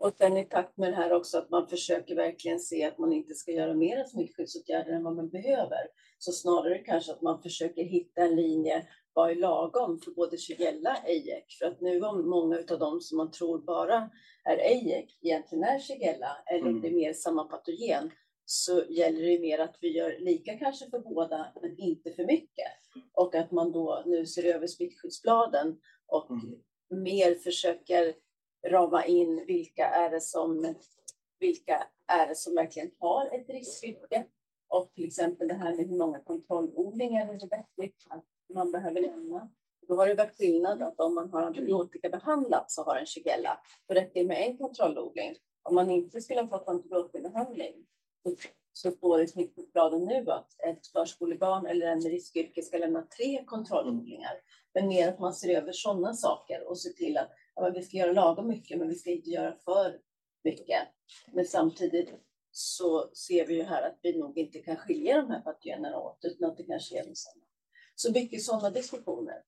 Och 0.00 0.12
sen 0.18 0.36
i 0.36 0.44
takt 0.44 0.76
med 0.76 0.92
det 0.92 0.96
här 0.96 1.12
också 1.12 1.38
att 1.38 1.50
man 1.50 1.68
försöker 1.68 2.16
verkligen 2.16 2.60
se 2.60 2.84
att 2.84 2.98
man 2.98 3.12
inte 3.12 3.34
ska 3.34 3.52
göra 3.52 3.74
mer 3.74 4.04
smittskyddsåtgärder 4.04 4.92
än 4.92 5.04
vad 5.04 5.16
man 5.16 5.28
behöver. 5.28 5.78
Så 6.18 6.32
snarare 6.32 6.78
kanske 6.78 7.12
att 7.12 7.22
man 7.22 7.42
försöker 7.42 7.82
hitta 7.82 8.22
en 8.22 8.36
linje 8.36 8.86
vad 9.12 9.30
är 9.30 9.34
lagom 9.34 10.00
för 10.00 10.10
både 10.10 10.36
Shigella 10.36 10.96
och 11.02 11.08
Ejek? 11.08 11.56
För 11.58 11.66
att 11.66 11.80
nu 11.80 12.00
var 12.00 12.22
många 12.22 12.58
av 12.70 12.78
dem 12.78 13.00
som 13.00 13.16
man 13.16 13.30
tror 13.30 13.58
bara 13.58 14.10
är 14.44 14.56
Ejek 14.56 15.18
egentligen 15.22 15.64
är 15.64 15.78
Shigella 15.78 16.36
eller 16.46 16.68
mm. 16.68 16.80
det 16.80 16.88
är 16.88 16.92
mer 16.92 17.12
samma 17.12 17.44
patogen 17.44 18.10
så 18.44 18.84
gäller 18.88 19.22
det 19.22 19.40
mer 19.40 19.58
att 19.58 19.76
vi 19.80 19.96
gör 19.96 20.18
lika 20.20 20.58
kanske 20.58 20.90
för 20.90 20.98
båda 20.98 21.46
men 21.62 21.78
inte 21.78 22.10
för 22.12 22.24
mycket. 22.24 22.72
Och 23.12 23.34
att 23.34 23.50
man 23.50 23.72
då 23.72 24.02
nu 24.06 24.26
ser 24.26 24.54
över 24.54 24.66
smittskyddsbladen 24.66 25.80
och 26.06 26.30
mm. 26.30 26.54
mer 27.04 27.34
försöker 27.34 28.14
rama 28.66 29.04
in 29.04 29.44
vilka 29.46 29.86
är 29.86 30.10
det 30.10 30.20
som 30.20 30.74
vilka 31.38 31.86
är 32.06 32.28
det 32.28 32.34
som 32.34 32.54
verkligen 32.54 32.90
har 32.98 33.26
ett 33.26 33.48
riskyrke 33.48 34.24
och 34.68 34.92
till 34.94 35.06
exempel 35.06 35.48
det 35.48 35.54
här 35.54 35.76
med 35.76 35.88
hur 35.88 35.96
många 35.96 36.20
kontrollodlingar 36.20 37.34
är 37.34 37.38
det 37.38 37.46
vettigt 37.46 38.06
att 38.08 38.24
man 38.54 38.72
behöver 38.72 39.00
lämna. 39.00 39.50
Då 39.88 39.96
har 39.96 40.06
det 40.06 40.14
varit 40.14 40.36
skillnad 40.36 40.82
att 40.82 41.00
om 41.00 41.14
man 41.14 41.30
har 41.30 41.42
antibiotikabehandlat 41.42 42.70
så 42.70 42.82
har 42.82 42.96
en 42.96 43.06
Shigella, 43.06 43.60
då 43.88 43.94
räcker 43.94 44.20
det 44.20 44.26
med 44.26 44.46
en 44.46 44.58
kontrollodling. 44.58 45.36
Om 45.62 45.74
man 45.74 45.90
inte 45.90 46.20
skulle 46.20 46.40
ha 46.40 46.48
fått 46.48 46.68
antibiotikabehandling 46.68 47.86
så 48.72 48.90
står 48.90 49.18
det 49.18 49.24
i 49.24 49.28
smittskyddsbladen 49.28 50.04
nu 50.04 50.30
att 50.30 50.60
ett 50.60 50.86
förskolebarn 50.86 51.66
eller 51.66 51.86
en 51.86 52.00
riskyrke 52.00 52.62
ska 52.62 52.78
lämna 52.78 53.02
tre 53.02 53.44
kontrollodlingar. 53.44 54.32
Men 54.74 54.88
mer 54.88 55.08
att 55.08 55.18
man 55.18 55.34
ser 55.34 55.56
över 55.56 55.72
sådana 55.72 56.14
saker 56.14 56.68
och 56.68 56.78
ser 56.78 56.90
till 56.90 57.16
att 57.16 57.30
ja, 57.54 57.70
vi 57.74 57.82
ska 57.82 57.96
göra 57.96 58.12
lagom 58.12 58.48
mycket, 58.48 58.78
men 58.78 58.88
vi 58.88 58.94
ska 58.94 59.10
inte 59.10 59.30
göra 59.30 59.56
för 59.64 59.98
mycket. 60.44 60.88
Men 61.32 61.44
samtidigt 61.44 62.10
så 62.50 63.10
ser 63.14 63.46
vi 63.46 63.54
ju 63.54 63.62
här 63.62 63.82
att 63.82 63.98
vi 64.02 64.18
nog 64.18 64.38
inte 64.38 64.58
kan 64.58 64.76
skilja 64.76 65.16
de 65.16 65.30
här 65.30 65.40
patogenerna 65.40 65.98
åt, 65.98 66.18
utan 66.22 66.50
att 66.50 66.56
det 66.56 66.64
kanske 66.64 66.98
är 66.98 67.06
detsamma. 67.06 67.44
Så 67.94 68.12
mycket 68.12 68.42
sådana 68.42 68.70
diskussioner 68.70 69.42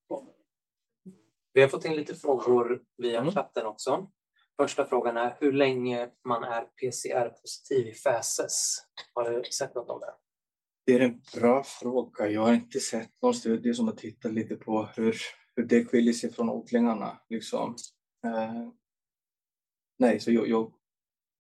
Vi 1.52 1.60
har 1.60 1.68
fått 1.68 1.84
in 1.84 1.96
lite 1.96 2.14
frågor 2.14 2.82
via 2.96 3.20
mm. 3.20 3.32
chatten 3.32 3.66
också. 3.66 4.10
Första 4.56 4.86
frågan 4.86 5.16
är 5.16 5.36
hur 5.40 5.52
länge 5.52 6.10
man 6.24 6.44
är 6.44 6.60
PCR-positiv 6.60 7.86
i 7.86 7.92
fäses. 7.92 8.78
Har 9.14 9.30
du 9.30 9.42
sett 9.44 9.74
något 9.74 9.90
om 9.90 10.00
det? 10.00 10.14
Det 10.86 10.94
är 10.94 11.00
en 11.00 11.20
bra 11.34 11.62
fråga. 11.64 12.28
Jag 12.28 12.40
har 12.40 12.54
inte 12.54 12.80
sett 12.80 13.22
någon 13.22 13.34
studie 13.34 13.74
som 13.74 13.86
har 13.86 13.94
tittat 13.94 14.32
lite 14.32 14.54
på 14.56 14.88
hur, 14.96 15.16
hur 15.56 15.64
det 15.64 15.84
skiljer 15.84 16.12
sig 16.12 16.32
från 16.32 16.50
odlingarna. 16.50 17.20
Liksom. 17.28 17.76
Eh, 18.26 18.68
nej, 19.98 20.20
så 20.20 20.32
jag, 20.32 20.48
jag, 20.48 20.72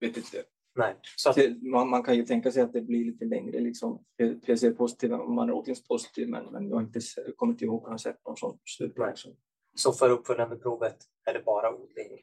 vet 0.00 0.16
inte. 0.16 0.44
Nej. 0.74 0.96
Så 1.16 1.34
man, 1.60 1.90
man, 1.90 2.02
kan 2.02 2.16
ju 2.16 2.26
tänka 2.26 2.52
sig 2.52 2.62
att 2.62 2.72
det 2.72 2.80
blir 2.80 3.04
lite 3.04 3.24
längre 3.24 3.60
liksom, 3.60 4.04
PCR-positiv 4.46 5.12
om 5.12 5.34
man 5.34 5.48
är 5.48 5.52
odlingspositiv, 5.52 6.28
men, 6.28 6.46
men 6.46 6.68
jag 6.68 6.76
har 6.76 6.82
inte 6.82 7.00
kommit 7.36 7.62
ihåg 7.62 7.88
att 7.88 8.00
sett 8.00 8.26
någon 8.26 8.36
sån 8.36 8.58
studie. 8.64 9.06
Liksom. 9.08 9.36
Så 9.74 9.92
för 9.92 10.10
uppföljande 10.10 10.56
provet 10.56 10.96
är 11.24 11.34
det 11.34 11.42
bara 11.44 11.74
odling 11.74 12.20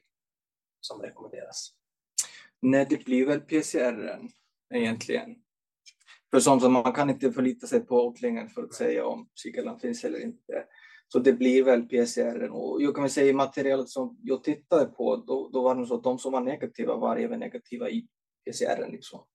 som 0.82 1.02
rekommenderas? 1.02 1.74
Nej, 2.62 2.88
det 2.90 3.06
blir 3.06 3.26
väl 3.26 3.42
PCR 3.42 4.20
egentligen. 4.74 5.36
För 6.32 6.40
som, 6.40 6.60
som 6.60 6.74
man 6.74 6.94
kan 6.94 7.10
inte 7.10 7.32
förlita 7.32 7.68
sig 7.68 7.80
på 7.80 8.08
odlingen 8.08 8.50
för 8.50 8.64
att 8.64 8.74
säga 8.74 9.06
om 9.06 9.30
Shigalan 9.44 9.80
finns 9.80 10.04
eller 10.04 10.20
inte. 10.20 10.66
Så 11.12 11.20
det 11.20 11.34
blir 11.34 11.64
väl 11.64 11.88
PCR. 11.88 12.50
Och 12.50 12.82
jag 12.82 12.96
kan 12.96 13.04
väl 13.04 13.12
säga 13.12 13.30
i 13.30 13.34
materialet 13.34 13.90
som 13.90 14.18
jag 14.24 14.44
tittade 14.44 14.86
på, 14.86 15.16
då, 15.16 15.50
då 15.54 15.62
var 15.62 15.76
det 15.76 15.86
så 15.86 15.96
att 15.96 16.04
de 16.04 16.20
som 16.20 16.32
var 16.32 16.42
negativa 16.42 16.96
var 16.96 17.18
även 17.18 17.40
negativa 17.40 17.90
i 17.90 18.08
PCR. 18.46 18.92
Liksom. 18.92 19.26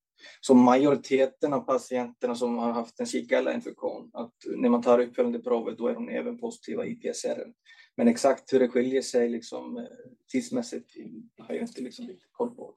Så 0.40 0.54
majoriteten 0.54 1.52
av 1.52 1.60
patienterna 1.60 2.34
som 2.34 2.58
har 2.58 2.72
haft 2.72 3.00
en 3.00 3.06
Shigella-infektion, 3.06 4.10
att 4.12 4.34
när 4.56 4.68
man 4.68 4.82
tar 4.82 4.98
uppföljande 4.98 5.38
provet, 5.38 5.78
då 5.78 5.88
är 5.88 5.94
de 5.94 6.08
även 6.08 6.38
positiva 6.38 6.86
i 6.86 6.94
PCR. 6.94 7.52
Men 7.96 8.08
exakt 8.08 8.52
hur 8.52 8.60
det 8.60 8.68
skiljer 8.68 9.02
sig 9.02 9.28
liksom, 9.28 9.76
eh, 9.76 9.84
tidsmässigt 10.32 10.90
har 11.38 11.54
jag 11.54 11.62
inte 11.62 11.80
liksom 11.80 12.08
koll 12.30 12.54
på. 12.54 12.74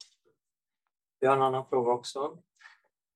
Vi 1.20 1.26
har 1.26 1.36
en 1.36 1.42
annan 1.42 1.66
fråga 1.66 1.92
också. 1.92 2.42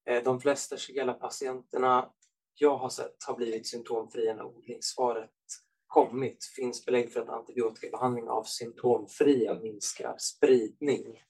Eh, 0.09 0.23
de 0.25 0.41
flesta 0.41 0.77
Shigella-patienterna 0.77 2.13
jag 2.55 2.77
har 2.77 2.89
sett 2.89 3.25
har 3.27 3.37
blivit 3.37 3.67
symptomfria 3.67 4.35
när 4.35 4.45
odlingssvaret 4.45 5.31
kommit. 5.93 6.45
Finns 6.45 6.85
belägg 6.85 7.13
för 7.13 7.21
att 7.21 7.29
antibiotikabehandling 7.29 8.29
av 8.29 8.43
symptomfria 8.43 9.55
minskar 9.55 10.15
spridning? 10.19 11.23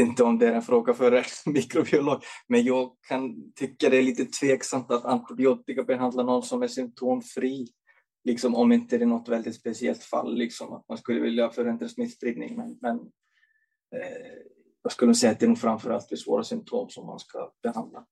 Inte 0.00 0.24
om 0.24 0.38
det 0.38 0.46
är 0.46 0.52
en 0.52 0.62
fråga 0.62 0.94
för 0.94 1.12
en 1.12 1.24
mikrobiolog, 1.52 2.22
men 2.46 2.64
jag 2.64 2.96
kan 3.08 3.52
tycka 3.52 3.88
det 3.88 3.96
är 3.96 4.02
lite 4.02 4.24
tveksamt 4.24 4.90
att 4.90 5.04
antibiotika 5.04 5.82
behandla 5.82 6.22
någon 6.22 6.42
som 6.42 6.62
är 6.62 6.68
symptomfri 6.68 7.66
liksom 8.24 8.54
om 8.54 8.72
inte 8.72 8.98
det 8.98 9.04
är 9.04 9.06
något 9.06 9.28
väldigt 9.28 9.54
speciellt 9.54 10.02
fall, 10.02 10.34
liksom 10.34 10.72
att 10.72 10.88
man 10.88 10.98
skulle 10.98 11.20
vilja 11.20 11.50
förhindra 11.50 11.88
smittspridning. 11.88 12.56
Men, 12.56 12.78
men 12.80 12.96
eh, 13.94 14.42
jag 14.82 14.92
skulle 14.92 15.14
säga 15.14 15.32
att 15.32 15.40
det 15.40 15.46
är 15.46 15.48
nog 15.48 15.58
framför 15.58 15.90
allt 15.90 16.12
vid 16.12 16.18
svåra 16.18 16.44
symptom 16.44 16.90
som 16.90 17.06
man 17.06 17.18
ska 17.18 17.52
behandla. 17.62 18.06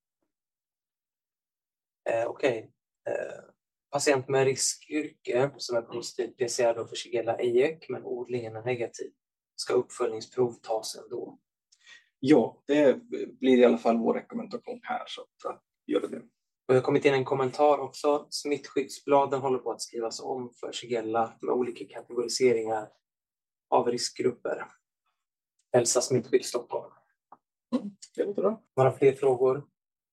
Eh, 2.11 2.27
Okej. 2.27 2.71
Okay. 3.07 3.15
Eh, 3.15 3.50
patient 3.91 4.29
med 4.29 4.45
riskyrke 4.45 5.51
som 5.57 5.77
är 5.77 5.83
positiv 5.83 6.29
PCR 6.29 6.75
då 6.75 6.87
för 6.87 6.97
Shigella 6.97 7.39
EJEC 7.39 7.89
men 7.89 8.05
odlingen 8.05 8.57
är 8.57 8.63
negativ. 8.63 9.13
Ska 9.57 9.75
uppföljningsprov 9.75 10.53
tas 10.53 10.97
ändå? 10.97 11.39
Ja, 12.21 12.63
det 12.67 13.09
blir 13.41 13.59
i 13.59 13.65
alla 13.65 13.79
fall 13.79 13.99
vår 13.99 14.15
rekommendation 14.15 14.81
här 14.83 15.05
så 15.07 15.21
att, 15.21 15.55
att 15.55 15.63
gör 15.87 16.01
det. 16.01 16.19
Och 16.71 16.75
det 16.75 16.75
har 16.75 16.81
kommit 16.81 17.05
in 17.05 17.15
en 17.15 17.25
kommentar 17.25 17.79
också. 17.79 18.27
Smittskyddsbladen 18.31 19.41
håller 19.41 19.59
på 19.59 19.73
att 19.73 19.83
skrivas 19.83 20.21
om 20.21 20.53
för 20.61 20.73
Shigella 20.73 21.39
med 21.41 21.55
olika 21.55 21.85
kategoriseringar 21.85 22.89
av 23.71 23.89
riskgrupper. 23.89 24.67
Hälsa 25.73 26.01
Smittskydd 26.01 26.45
Stockholm. 26.45 26.93
Mm, 27.77 27.91
det 28.17 28.25
låter 28.25 28.43
bra. 28.43 28.63
Några 28.77 28.93
fler 28.93 29.13
frågor 29.13 29.67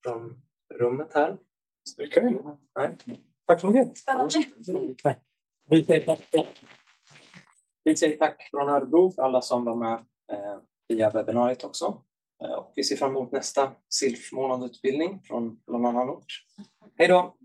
från 0.04 0.42
rummet 0.74 1.14
här? 1.14 1.38
Okay. 2.08 2.34
Nej. 2.76 2.98
Tack 3.48 3.62
så 3.62 3.68
mycket. 3.68 3.98
Spännande. 3.98 4.44
Vi 5.70 5.84
säger 5.84 6.06
tack. 6.06 6.20
Vi 7.84 7.96
säger 7.96 8.18
tack 8.18 8.50
från 8.52 8.70
Örebro 8.70 9.12
för 9.12 9.22
alla 9.22 9.42
som 9.42 9.66
var 9.66 9.76
med 9.76 9.94
eh, 10.32 10.60
via 10.88 11.10
webbinariet 11.10 11.64
också. 11.64 12.04
Eh, 12.44 12.52
och 12.52 12.74
vi 12.76 12.84
ser 12.84 12.96
fram 12.96 13.10
emot 13.12 13.32
nästa 13.32 13.72
SILF 13.90 14.32
månadutbildning 14.32 15.22
från 15.24 15.60
någon 15.68 15.86
annan 15.86 16.10
ort. 16.10 16.26
Hej 16.98 17.08
då! 17.08 17.37